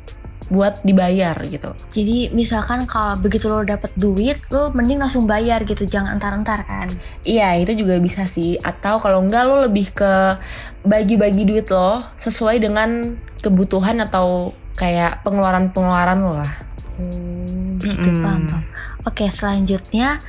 buat 0.48 0.80
dibayar 0.84 1.36
gitu. 1.44 1.76
Jadi 1.92 2.32
misalkan 2.32 2.88
kalau 2.88 3.20
begitu 3.20 3.52
lo 3.52 3.68
dapet 3.68 3.92
duit, 4.00 4.40
lo 4.48 4.72
mending 4.72 5.04
langsung 5.04 5.28
bayar 5.28 5.68
gitu, 5.68 5.84
jangan 5.84 6.16
entar-entar 6.16 6.64
kan. 6.64 6.88
Iya, 7.28 7.60
itu 7.60 7.84
juga 7.84 8.00
bisa 8.00 8.24
sih. 8.26 8.56
Atau 8.64 9.04
kalau 9.04 9.20
enggak 9.20 9.44
lo 9.44 9.68
lebih 9.68 9.92
ke 9.92 10.40
bagi-bagi 10.88 11.44
duit 11.44 11.68
lo 11.68 12.00
sesuai 12.16 12.64
dengan 12.64 13.20
kebutuhan 13.44 14.00
atau 14.08 14.56
kayak 14.80 15.26
pengeluaran-pengeluaran 15.28 16.20
lo 16.24 16.34
lah. 16.40 16.54
Oh, 16.98 17.78
gitu 17.84 18.10
Mm-mm. 18.10 18.24
paham, 18.24 18.42
paham. 18.48 18.64
Oke, 19.04 19.26
selanjutnya 19.28 20.24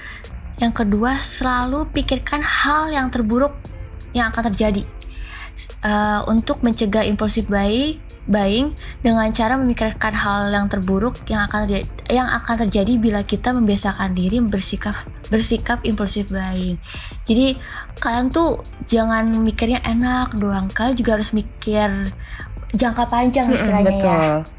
yang 0.59 0.75
kedua 0.75 1.15
selalu 1.15 1.87
pikirkan 1.95 2.43
hal 2.43 2.91
yang 2.91 3.07
terburuk 3.15 3.55
yang 4.11 4.35
akan 4.35 4.51
terjadi. 4.51 4.83
Eh, 5.79 6.21
untuk 6.27 6.67
mencegah 6.67 7.07
impulsif 7.07 7.47
buying, 7.47 8.03
buying 8.29 8.77
dengan 9.01 9.33
cara 9.33 9.57
memikirkan 9.57 10.13
hal 10.13 10.53
yang 10.53 10.69
terburuk 10.69 11.17
yang 11.27 11.49
akan 11.49 11.65
terjadi, 11.65 11.87
yang 12.13 12.29
akan 12.29 12.55
terjadi 12.69 12.93
bila 13.01 13.21
kita 13.25 13.57
membiasakan 13.57 14.13
diri 14.13 14.39
bersikap 14.45 14.95
bersikap 15.33 15.81
impulsif 15.83 16.29
buying. 16.29 16.77
Jadi 17.25 17.57
kalian 17.99 18.29
tuh 18.29 18.61
jangan 18.85 19.33
mikirnya 19.41 19.81
enak 19.83 20.37
doang, 20.37 20.69
kalian 20.71 20.95
juga 20.95 21.19
harus 21.19 21.33
mikir 21.33 22.13
jangka 22.77 23.09
panjang 23.09 23.49
istilahnya 23.49 23.97
ya. 23.97 23.97
Betul. 23.97 24.58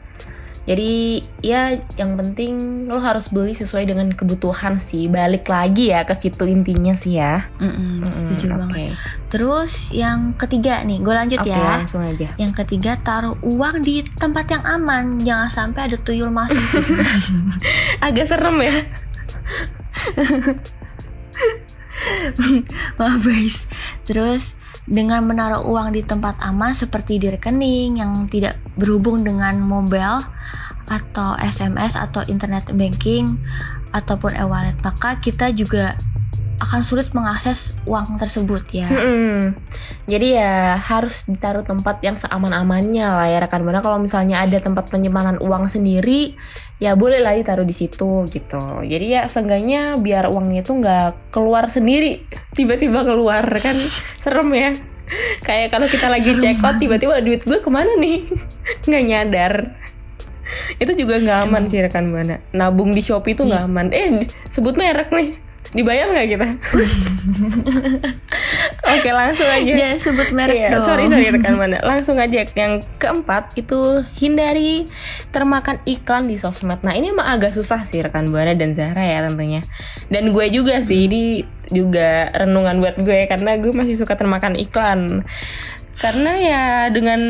Jadi 0.70 1.18
ya 1.42 1.74
yang 1.98 2.14
penting 2.14 2.86
lo 2.86 3.02
harus 3.02 3.34
beli 3.34 3.58
sesuai 3.58 3.90
dengan 3.90 4.14
kebutuhan 4.14 4.78
sih. 4.78 5.10
Balik 5.10 5.50
lagi 5.50 5.90
ya 5.90 6.06
ke 6.06 6.14
situ 6.14 6.46
intinya 6.46 6.94
sih 6.94 7.18
ya. 7.18 7.50
Mm-mm, 7.58 8.06
setuju 8.06 8.46
Mm, 8.46 8.54
banget. 8.54 8.70
Oke. 8.70 8.86
Terus 9.34 9.90
yang 9.90 10.38
ketiga 10.38 10.86
nih, 10.86 11.02
gue 11.02 11.10
lanjut 11.10 11.42
Oke, 11.42 11.50
ya. 11.50 11.82
langsung 11.82 12.06
aja. 12.06 12.38
Yang 12.38 12.54
ketiga 12.62 13.02
taruh 13.02 13.34
uang 13.42 13.82
di 13.82 14.06
tempat 14.06 14.46
yang 14.54 14.62
aman, 14.62 15.18
jangan 15.26 15.50
sampai 15.50 15.90
ada 15.90 15.98
tuyul 15.98 16.30
masuk. 16.30 16.62
Agak 18.06 18.30
serem 18.30 18.62
ya. 18.62 18.70
Maaf 23.02 23.26
guys. 23.26 23.66
Terus 24.06 24.54
dengan 24.90 25.22
menaruh 25.26 25.66
uang 25.66 25.94
di 25.94 26.02
tempat 26.02 26.38
aman 26.42 26.74
seperti 26.74 27.22
di 27.22 27.30
rekening 27.30 28.02
yang 28.02 28.26
tidak 28.26 28.58
berhubung 28.74 29.22
dengan 29.22 29.58
mobile 29.62 30.26
atau 30.90 31.38
SMS 31.38 31.94
atau 31.94 32.26
internet 32.26 32.74
banking 32.74 33.38
ataupun 33.94 34.34
e-wallet, 34.36 34.76
maka 34.82 35.22
kita 35.22 35.54
juga 35.54 35.98
akan 36.60 36.84
sulit 36.84 37.08
mengakses 37.16 37.72
uang 37.88 38.20
tersebut 38.20 38.68
ya. 38.76 38.92
Mm-mm. 38.92 39.56
Jadi 40.12 40.36
ya 40.36 40.76
harus 40.76 41.24
ditaruh 41.24 41.64
tempat 41.64 42.04
yang 42.04 42.20
seaman-amannya 42.20 43.08
lah 43.08 43.28
ya 43.32 43.40
rekan 43.40 43.64
buana. 43.64 43.80
Kalau 43.80 43.96
misalnya 43.96 44.44
ada 44.44 44.60
tempat 44.60 44.92
penyimpanan 44.92 45.40
uang 45.40 45.72
sendiri, 45.72 46.36
ya 46.84 47.00
boleh 47.00 47.24
lah 47.24 47.32
ditaruh 47.40 47.64
di 47.64 47.72
situ 47.72 48.28
gitu. 48.28 48.84
Jadi 48.84 49.06
ya 49.08 49.24
seenggaknya 49.32 49.96
biar 50.04 50.28
uangnya 50.28 50.68
itu 50.68 50.76
nggak 50.76 51.32
keluar 51.32 51.72
sendiri, 51.72 52.28
tiba-tiba 52.60 53.08
keluar 53.08 53.48
kan 53.64 53.80
serem 54.20 54.52
ya. 54.52 54.72
Kayak 55.42 55.74
kalau 55.74 55.88
kita 55.90 56.06
lagi 56.12 56.38
check 56.38 56.62
out 56.62 56.78
tiba-tiba 56.78 57.18
duit 57.24 57.42
gue 57.42 57.58
ke 57.58 57.70
mana 57.72 57.98
nih? 57.98 58.30
Nggak 58.86 59.04
nyadar. 59.10 59.54
Itu 60.76 60.92
juga 60.94 61.18
nggak 61.18 61.38
aman 61.46 61.64
sih 61.66 61.80
rekan 61.80 62.10
buana. 62.10 62.38
Nabung 62.52 62.92
di 62.92 63.00
Shopee 63.00 63.34
itu 63.34 63.44
nggak 63.44 63.64
aman. 63.66 63.88
Eh 63.92 64.28
sebut 64.50 64.74
merek 64.74 65.10
nih. 65.10 65.30
Dibayar 65.70 66.10
nggak 66.10 66.28
kita? 66.30 66.48
Oke 68.90 69.10
langsung 69.14 69.46
aja. 69.46 69.70
Jangan 69.70 69.98
sebut 70.02 70.30
merek 70.34 70.58
Iya, 70.58 70.68
dong. 70.74 70.82
sorry 70.82 71.06
sorry 71.06 71.30
rekan 71.30 71.56
mana. 71.56 71.78
Langsung 71.86 72.18
aja 72.18 72.42
yang 72.58 72.82
keempat 72.98 73.54
itu 73.54 74.02
hindari 74.18 74.90
termakan 75.30 75.78
iklan 75.86 76.26
di 76.26 76.36
sosmed. 76.36 76.82
Nah 76.82 76.98
ini 76.98 77.14
emang 77.14 77.30
agak 77.30 77.54
susah 77.54 77.86
sih 77.86 78.02
rekan 78.02 78.34
buana 78.34 78.58
dan 78.58 78.74
Zara 78.74 79.02
ya 79.02 79.22
tentunya. 79.22 79.62
Dan 80.10 80.34
gue 80.34 80.46
juga 80.50 80.82
sih 80.82 81.06
ini 81.06 81.46
juga 81.70 82.34
renungan 82.34 82.82
buat 82.82 82.98
gue 82.98 83.30
karena 83.30 83.54
gue 83.62 83.70
masih 83.70 83.94
suka 83.94 84.18
termakan 84.18 84.58
iklan. 84.58 85.22
Karena 86.00 86.32
ya 86.40 86.64
dengan 86.88 87.22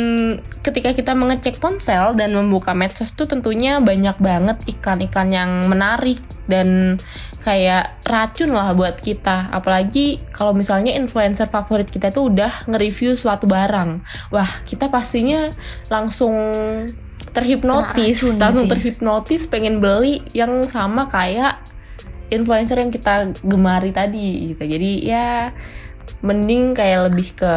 ketika 0.61 0.93
kita 0.93 1.17
mengecek 1.17 1.57
ponsel 1.57 2.13
dan 2.13 2.37
membuka 2.37 2.77
medsos 2.77 3.17
tuh 3.17 3.25
tentunya 3.25 3.81
banyak 3.81 4.13
banget 4.21 4.61
iklan-iklan 4.69 5.29
yang 5.33 5.51
menarik 5.65 6.21
dan 6.45 7.01
kayak 7.41 7.97
racun 8.05 8.53
lah 8.53 8.77
buat 8.77 9.01
kita. 9.01 9.49
Apalagi 9.49 10.21
kalau 10.29 10.53
misalnya 10.53 10.93
influencer 10.93 11.49
favorit 11.49 11.89
kita 11.89 12.13
tuh 12.13 12.29
udah 12.29 12.69
nge-review 12.69 13.17
suatu 13.17 13.49
barang. 13.49 14.05
Wah, 14.29 14.49
kita 14.69 14.93
pastinya 14.93 15.49
langsung 15.89 16.37
terhipnotis, 17.33 18.21
racun 18.21 18.37
langsung 18.37 18.53
gitu 18.53 18.65
ya. 18.65 18.71
terhipnotis 18.73 19.41
pengen 19.49 19.81
beli 19.81 20.21
yang 20.37 20.65
sama 20.69 21.09
kayak 21.09 21.61
influencer 22.29 22.77
yang 22.77 22.93
kita 22.93 23.33
gemari 23.41 23.89
tadi 23.89 24.53
gitu. 24.53 24.63
Jadi 24.65 24.91
ya 25.09 25.53
mending 26.19 26.75
kayak 26.75 27.11
lebih 27.11 27.33
ke 27.37 27.55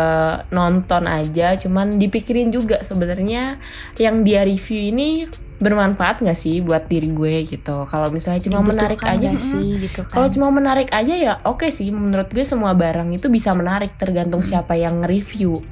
nonton 0.55 1.09
aja 1.09 1.57
cuman 1.59 1.99
dipikirin 1.99 2.53
juga 2.55 2.85
sebenarnya 2.85 3.59
yang 3.99 4.23
dia 4.23 4.47
review 4.47 4.93
ini 4.93 5.29
bermanfaat 5.63 6.27
nggak 6.27 6.35
sih 6.35 6.59
buat 6.59 6.91
diri 6.91 7.15
gue 7.15 7.47
gitu. 7.47 7.87
Kalau 7.87 8.11
misalnya 8.11 8.43
cuma 8.51 8.67
menarik 8.67 8.99
Dibutuhkan 8.99 9.23
aja 9.23 9.31
mm, 9.31 9.39
sih. 9.39 9.69
gitu 9.87 10.01
kan. 10.03 10.11
kalau 10.11 10.27
cuma 10.27 10.49
menarik 10.51 10.91
aja 10.91 11.15
ya 11.15 11.33
oke 11.47 11.71
sih 11.71 11.95
menurut 11.95 12.27
gue 12.35 12.43
semua 12.43 12.75
barang 12.75 13.15
itu 13.15 13.31
bisa 13.31 13.55
menarik 13.55 13.95
tergantung 13.95 14.43
siapa 14.43 14.75
yang 14.75 15.07
nge-review 15.07 15.63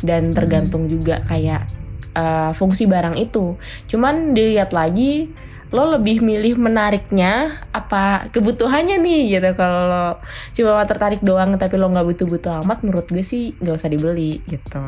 dan 0.00 0.32
tergantung 0.32 0.88
juga 0.88 1.20
kayak 1.28 1.68
uh, 2.16 2.56
fungsi 2.56 2.88
barang 2.88 3.20
itu. 3.20 3.60
Cuman 3.84 4.32
dilihat 4.32 4.72
lagi 4.72 5.28
lo 5.74 5.98
lebih 5.98 6.22
milih 6.22 6.54
menariknya 6.58 7.62
apa 7.74 8.30
kebutuhannya 8.30 9.02
nih 9.02 9.38
gitu. 9.38 9.50
Kalau 9.58 9.82
lo 9.90 10.06
cuma 10.54 10.86
tertarik 10.86 11.20
doang 11.22 11.58
tapi 11.58 11.74
lo 11.74 11.90
nggak 11.90 12.06
butuh-butuh 12.06 12.62
amat 12.62 12.86
menurut 12.86 13.06
gue 13.10 13.24
sih 13.26 13.54
nggak 13.58 13.74
usah 13.74 13.90
dibeli 13.90 14.38
gitu. 14.46 14.82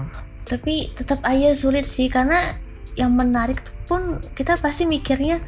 Tapi 0.46 0.94
tetap 0.94 1.20
aja 1.26 1.50
sulit 1.52 1.84
sih 1.90 2.06
karena 2.06 2.54
yang 2.94 3.14
menarik 3.14 3.62
pun 3.86 4.22
kita 4.34 4.58
pasti 4.58 4.86
mikirnya 4.86 5.38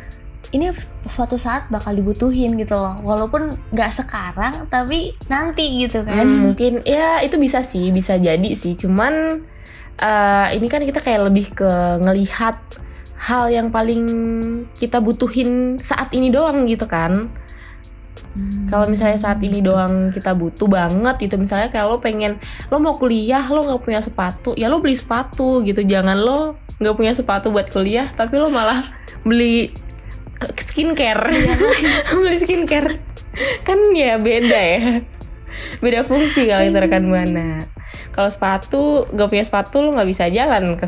ini 0.50 0.72
suatu 1.06 1.38
saat 1.38 1.70
bakal 1.70 1.94
dibutuhin 1.94 2.58
gitu 2.58 2.74
loh. 2.74 2.98
Walaupun 3.06 3.54
nggak 3.70 3.90
sekarang 4.02 4.66
tapi 4.66 5.14
nanti 5.30 5.86
gitu 5.86 6.02
kan. 6.02 6.26
Hmm, 6.26 6.50
mungkin 6.50 6.82
ya 6.82 7.22
itu 7.22 7.38
bisa 7.38 7.62
sih 7.62 7.94
bisa 7.94 8.18
jadi 8.18 8.50
sih. 8.58 8.74
Cuman 8.74 9.46
eh, 10.00 10.46
ini 10.58 10.66
kan 10.66 10.82
kita 10.82 10.98
kayak 10.98 11.30
lebih 11.30 11.54
ke 11.54 11.70
ngelihat 12.02 12.58
hal 13.20 13.52
yang 13.52 13.68
paling 13.68 14.02
kita 14.72 14.96
butuhin 14.96 15.76
saat 15.76 16.08
ini 16.16 16.32
doang 16.32 16.64
gitu 16.64 16.88
kan. 16.88 17.28
Hmm, 18.30 18.64
kalau 18.70 18.86
misalnya 18.88 19.20
saat 19.20 19.42
ini 19.44 19.60
doang 19.60 20.08
kita 20.14 20.32
butuh 20.32 20.70
banget 20.70 21.18
gitu 21.18 21.34
misalnya 21.34 21.66
kayak 21.66 21.90
lo 21.90 21.98
pengen 21.98 22.38
lo 22.70 22.78
mau 22.78 22.94
kuliah 22.94 23.42
lo 23.50 23.66
nggak 23.66 23.82
punya 23.82 23.98
sepatu 23.98 24.54
ya 24.54 24.70
lo 24.72 24.80
beli 24.80 24.96
sepatu 24.96 25.60
gitu. 25.66 25.84
Jangan 25.84 26.16
lo 26.16 26.56
nggak 26.80 26.96
punya 26.96 27.12
sepatu 27.12 27.52
buat 27.52 27.68
kuliah 27.68 28.08
tapi 28.08 28.40
lo 28.40 28.48
malah 28.48 28.80
beli 29.20 29.68
skincare. 30.56 31.28
Beli 32.16 32.36
skincare. 32.40 32.96
Kan 33.60 33.92
ya 33.92 34.16
beda 34.16 34.56
ya. 34.56 35.04
Beda 35.84 36.00
fungsi 36.08 36.48
kalau 36.48 36.64
rekan 36.72 37.12
buana 37.12 37.68
kalau 38.10 38.30
sepatu 38.30 39.06
nggak 39.10 39.28
punya 39.28 39.44
sepatu 39.44 39.82
lo 39.82 39.96
nggak 39.96 40.10
bisa 40.10 40.26
jalan 40.28 40.74
ke 40.78 40.86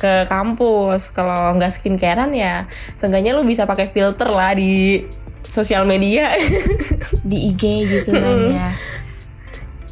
ke 0.00 0.12
kampus 0.26 1.10
kalau 1.10 1.54
nggak 1.58 1.72
skincarean 1.74 2.32
ya 2.34 2.64
seenggaknya 2.98 3.32
lo 3.36 3.42
bisa 3.42 3.64
pakai 3.64 3.90
filter 3.90 4.28
lah 4.28 4.54
di 4.56 5.04
sosial 5.48 5.86
media 5.86 6.34
di 7.30 7.52
IG 7.52 7.62
gitu 7.86 8.10
kan 8.10 8.36
ya 8.50 8.70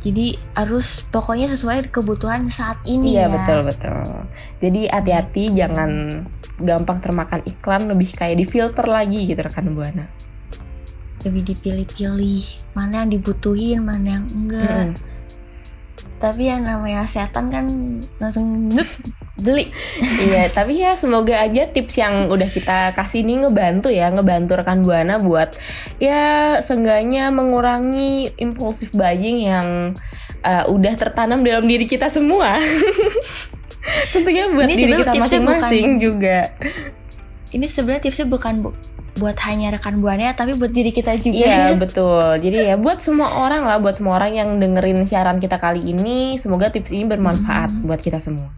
jadi 0.02 0.34
harus 0.58 1.06
pokoknya 1.14 1.46
sesuai 1.46 1.86
kebutuhan 1.94 2.50
saat 2.50 2.74
ini 2.82 3.14
Iya 3.14 3.30
ya 3.30 3.38
betul 3.38 3.58
betul. 3.70 4.26
Jadi 4.58 4.90
hati-hati 4.90 5.54
jangan 5.54 5.90
gampang 6.58 6.98
termakan 6.98 7.38
iklan 7.46 7.86
lebih 7.86 8.10
kayak 8.10 8.34
difilter 8.34 8.82
lagi 8.82 9.22
gitu 9.22 9.38
rekan 9.38 9.70
buana. 9.70 10.10
lebih 11.22 11.54
dipilih-pilih 11.54 12.74
mana 12.74 13.06
yang 13.06 13.10
dibutuhin 13.14 13.78
mana 13.78 14.18
yang 14.18 14.26
enggak 14.26 14.90
Mm-mm. 14.90 15.11
Tapi 16.22 16.46
yang 16.46 16.62
namanya 16.62 17.02
setan 17.02 17.50
kan 17.50 17.66
langsung 18.22 18.70
beli 19.42 19.74
iya 20.22 20.46
tapi 20.46 20.78
ya 20.78 20.94
semoga 20.94 21.34
aja 21.34 21.66
tips 21.66 21.98
yang 21.98 22.30
udah 22.30 22.46
kita 22.46 22.94
kasih 22.94 23.26
ini 23.26 23.42
ngebantu 23.42 23.90
ya 23.90 24.06
ngebantu 24.14 24.54
rekan 24.54 24.86
buana 24.86 25.18
buat 25.18 25.58
ya 25.98 26.62
seenggaknya 26.62 27.34
mengurangi 27.34 28.38
impulsif 28.38 28.94
buying 28.94 29.50
yang 29.50 29.98
uh, 30.46 30.64
udah 30.68 30.94
tertanam 30.98 31.40
dalam 31.42 31.64
diri 31.64 31.86
kita 31.86 32.10
semua. 32.10 32.58
Tentunya 34.14 34.46
buat 34.46 34.70
Ini 34.70 34.74
diri 34.78 34.92
kita 34.94 35.12
masing-masing 35.18 35.98
juga. 35.98 36.54
ini 37.52 37.68
sebenarnya 37.68 38.08
tipsnya 38.08 38.26
bukan 38.30 38.64
bu- 38.64 38.78
buat 39.12 39.36
hanya 39.44 39.76
rekan 39.76 40.00
buana 40.00 40.32
tapi 40.32 40.56
buat 40.56 40.72
diri 40.72 40.88
kita 40.88 41.20
juga 41.20 41.36
Iya 41.36 41.74
betul. 41.82 42.40
Jadi 42.40 42.72
ya 42.72 42.76
buat 42.80 43.04
semua 43.04 43.44
orang 43.44 43.68
lah, 43.68 43.76
buat 43.76 43.96
semua 43.98 44.16
orang 44.16 44.32
yang 44.32 44.48
dengerin 44.56 45.04
siaran 45.04 45.36
kita 45.36 45.60
kali 45.60 45.84
ini, 45.92 46.40
semoga 46.40 46.72
tips 46.72 46.92
ini 46.94 47.04
bermanfaat 47.04 47.84
buat 47.84 48.00
kita 48.00 48.20
semua. 48.22 48.48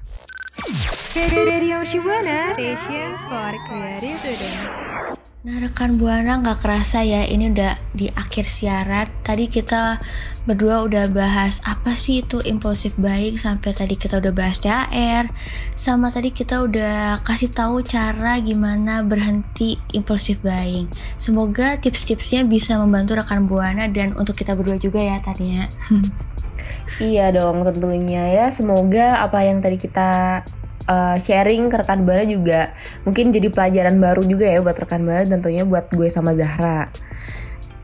Radio 1.34 1.82
Shibuana, 1.86 2.54
station 2.54 3.14
for 3.30 3.52
creative. 3.70 5.23
Nah 5.44 5.60
rekan 5.60 6.00
buana 6.00 6.40
nggak 6.40 6.64
kerasa 6.64 7.04
ya 7.04 7.28
ini 7.28 7.52
udah 7.52 7.76
di 7.92 8.08
akhir 8.08 8.48
siaran. 8.48 9.04
Tadi 9.20 9.44
kita 9.44 10.00
berdua 10.48 10.88
udah 10.88 11.04
bahas 11.12 11.60
apa 11.68 11.92
sih 11.92 12.24
itu 12.24 12.40
impulsif 12.40 12.96
buying 12.96 13.36
Sampai 13.36 13.76
tadi 13.76 13.92
kita 13.96 14.24
udah 14.24 14.32
bahas 14.32 14.60
THR 14.60 15.28
Sama 15.76 16.08
tadi 16.08 16.32
kita 16.32 16.64
udah 16.64 17.20
kasih 17.24 17.52
tahu 17.52 17.84
cara 17.84 18.40
gimana 18.40 19.04
berhenti 19.04 19.76
impulsif 19.92 20.40
buying. 20.40 20.88
Semoga 21.20 21.76
tips-tipsnya 21.76 22.48
bisa 22.48 22.80
membantu 22.80 23.20
rekan 23.20 23.44
buana 23.44 23.84
dan 23.92 24.16
untuk 24.16 24.40
kita 24.40 24.56
berdua 24.56 24.80
juga 24.80 25.04
ya 25.04 25.20
Tania. 25.20 25.68
Iya 27.02 27.34
dong 27.34 27.66
tentunya 27.66 28.30
ya. 28.30 28.46
Semoga 28.54 29.20
apa 29.20 29.42
yang 29.42 29.58
tadi 29.58 29.76
kita 29.76 30.40
uh, 30.88 31.16
sharing 31.16 31.68
ke 31.72 31.76
rekan 31.80 32.04
Buana 32.04 32.24
juga 32.24 32.72
mungkin 33.04 33.32
jadi 33.32 33.48
pelajaran 33.48 33.96
baru 34.00 34.22
juga 34.24 34.46
ya 34.48 34.60
buat 34.60 34.76
rekan 34.76 35.04
dan 35.04 35.28
tentunya 35.28 35.64
buat 35.64 35.90
gue 35.92 36.08
sama 36.08 36.32
Zahra. 36.36 36.88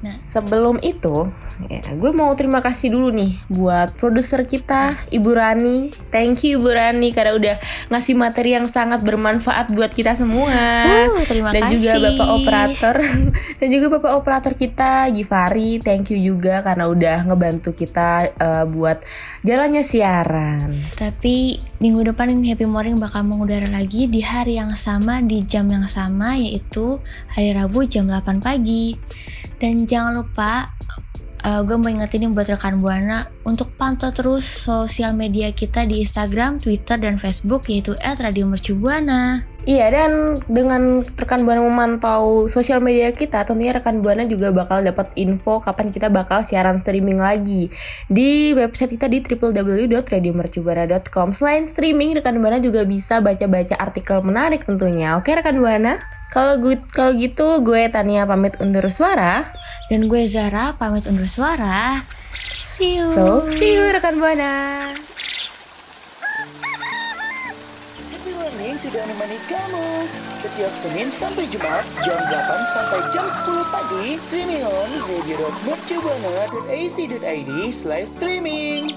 Nah, 0.00 0.16
sebelum 0.24 0.80
itu, 0.80 1.28
ya, 1.68 1.82
gue 1.92 2.12
mau 2.14 2.32
terima 2.32 2.64
kasih 2.64 2.94
dulu 2.94 3.12
nih 3.12 3.36
buat 3.50 3.92
produser 3.98 4.46
kita, 4.46 4.96
Ibu 5.12 5.30
Rani. 5.34 5.78
Thank 6.08 6.46
you 6.46 6.62
Ibu 6.62 6.70
Rani 6.70 7.08
karena 7.12 7.32
udah 7.36 7.56
ngasih 7.92 8.14
materi 8.16 8.56
yang 8.56 8.70
sangat 8.70 9.04
bermanfaat 9.04 9.74
buat 9.74 9.92
kita 9.92 10.16
semua. 10.16 10.54
Uh, 11.10 11.26
terima 11.26 11.52
dan 11.52 11.68
juga 11.68 11.98
kasih. 11.98 12.04
Bapak 12.14 12.28
operator 12.40 12.96
dan 13.60 13.68
juga 13.68 13.86
Bapak 13.98 14.12
operator 14.16 14.52
kita 14.56 15.10
Givari. 15.12 15.82
Thank 15.82 16.14
you 16.14 16.18
juga 16.20 16.64
karena 16.64 16.88
udah 16.88 17.16
ngebantu 17.28 17.76
kita 17.76 18.32
uh, 18.38 18.64
buat 18.64 19.02
jalannya 19.42 19.82
siaran. 19.84 20.78
Tapi 20.96 21.60
minggu 21.82 22.12
depan 22.12 22.32
Happy 22.46 22.64
Morning 22.64 22.96
bakal 23.02 23.26
mengudara 23.26 23.66
lagi 23.66 24.06
di 24.06 24.22
hari 24.22 24.56
yang 24.56 24.72
sama 24.78 25.18
di 25.20 25.42
jam 25.42 25.66
yang 25.68 25.90
sama 25.90 26.38
yaitu 26.38 27.02
hari 27.32 27.50
Rabu 27.50 27.84
jam 27.90 28.06
8 28.06 28.38
pagi. 28.38 28.94
Dan 29.60 29.84
jangan 29.84 30.24
lupa 30.24 30.72
uh, 31.44 31.60
gue 31.64 31.76
mau 31.76 31.92
ingetin 31.92 32.32
buat 32.32 32.48
rekan 32.48 32.80
Buana 32.80 33.28
untuk 33.44 33.72
pantau 33.76 34.12
terus 34.12 34.44
sosial 34.44 35.12
media 35.16 35.52
kita 35.52 35.86
di 35.88 36.00
Instagram, 36.04 36.60
Twitter, 36.60 36.98
dan 37.00 37.16
Facebook 37.16 37.68
yaitu 37.68 37.96
@radiomercubuana. 38.00 39.44
Iya 39.68 39.92
dan 39.92 40.40
dengan 40.48 41.04
rekan 41.04 41.44
Buana 41.44 41.60
memantau 41.60 42.48
sosial 42.48 42.80
media 42.80 43.12
kita 43.12 43.44
tentunya 43.44 43.76
rekan 43.76 44.00
Buana 44.00 44.24
juga 44.24 44.48
bakal 44.56 44.80
dapat 44.80 45.12
info 45.20 45.60
kapan 45.60 45.92
kita 45.92 46.08
bakal 46.08 46.40
siaran 46.40 46.80
streaming 46.80 47.20
lagi 47.20 47.68
di 48.08 48.56
website 48.56 48.96
kita 48.96 49.12
di 49.12 49.20
www.radiomercubuana.com. 49.20 51.36
Selain 51.36 51.68
streaming 51.68 52.16
rekan 52.16 52.40
Buana 52.40 52.56
juga 52.56 52.88
bisa 52.88 53.20
baca-baca 53.20 53.76
artikel 53.76 54.24
menarik 54.24 54.64
tentunya. 54.64 55.20
Oke 55.20 55.36
rekan 55.36 55.60
Buana? 55.60 56.19
Kalau 56.30 56.62
gue 56.62 56.78
kalau 56.94 57.10
gitu 57.18 57.58
gue 57.58 57.90
Tania 57.90 58.22
pamit 58.22 58.54
undur 58.62 58.86
suara 58.86 59.50
Dan 59.90 60.06
gue 60.06 60.30
Zara 60.30 60.78
pamit 60.78 61.02
undur 61.10 61.26
suara. 61.26 62.06
See 62.78 63.02
you. 63.02 63.10
So, 63.10 63.50
see 63.50 63.74
you 63.74 63.90
rekan 63.90 64.22
Buana. 64.22 64.94
Happy 68.14 68.30
Morning 68.38 68.78
sudah 68.78 69.02
menemani 69.04 69.38
kamu 69.50 70.06
Setiap 70.38 70.70
Senin 70.80 71.10
sampai 71.10 71.44
Jumat 71.50 71.84
Jam 72.06 72.16
8 72.16 72.74
sampai 72.78 73.02
jam 73.10 73.26
10 73.26 73.74
pagi 73.74 74.22
Streaming 74.30 74.62
on 74.64 74.90
radio.mercubuana.ac.id 75.10 77.50
Slash 77.74 78.06
streaming 78.16 78.94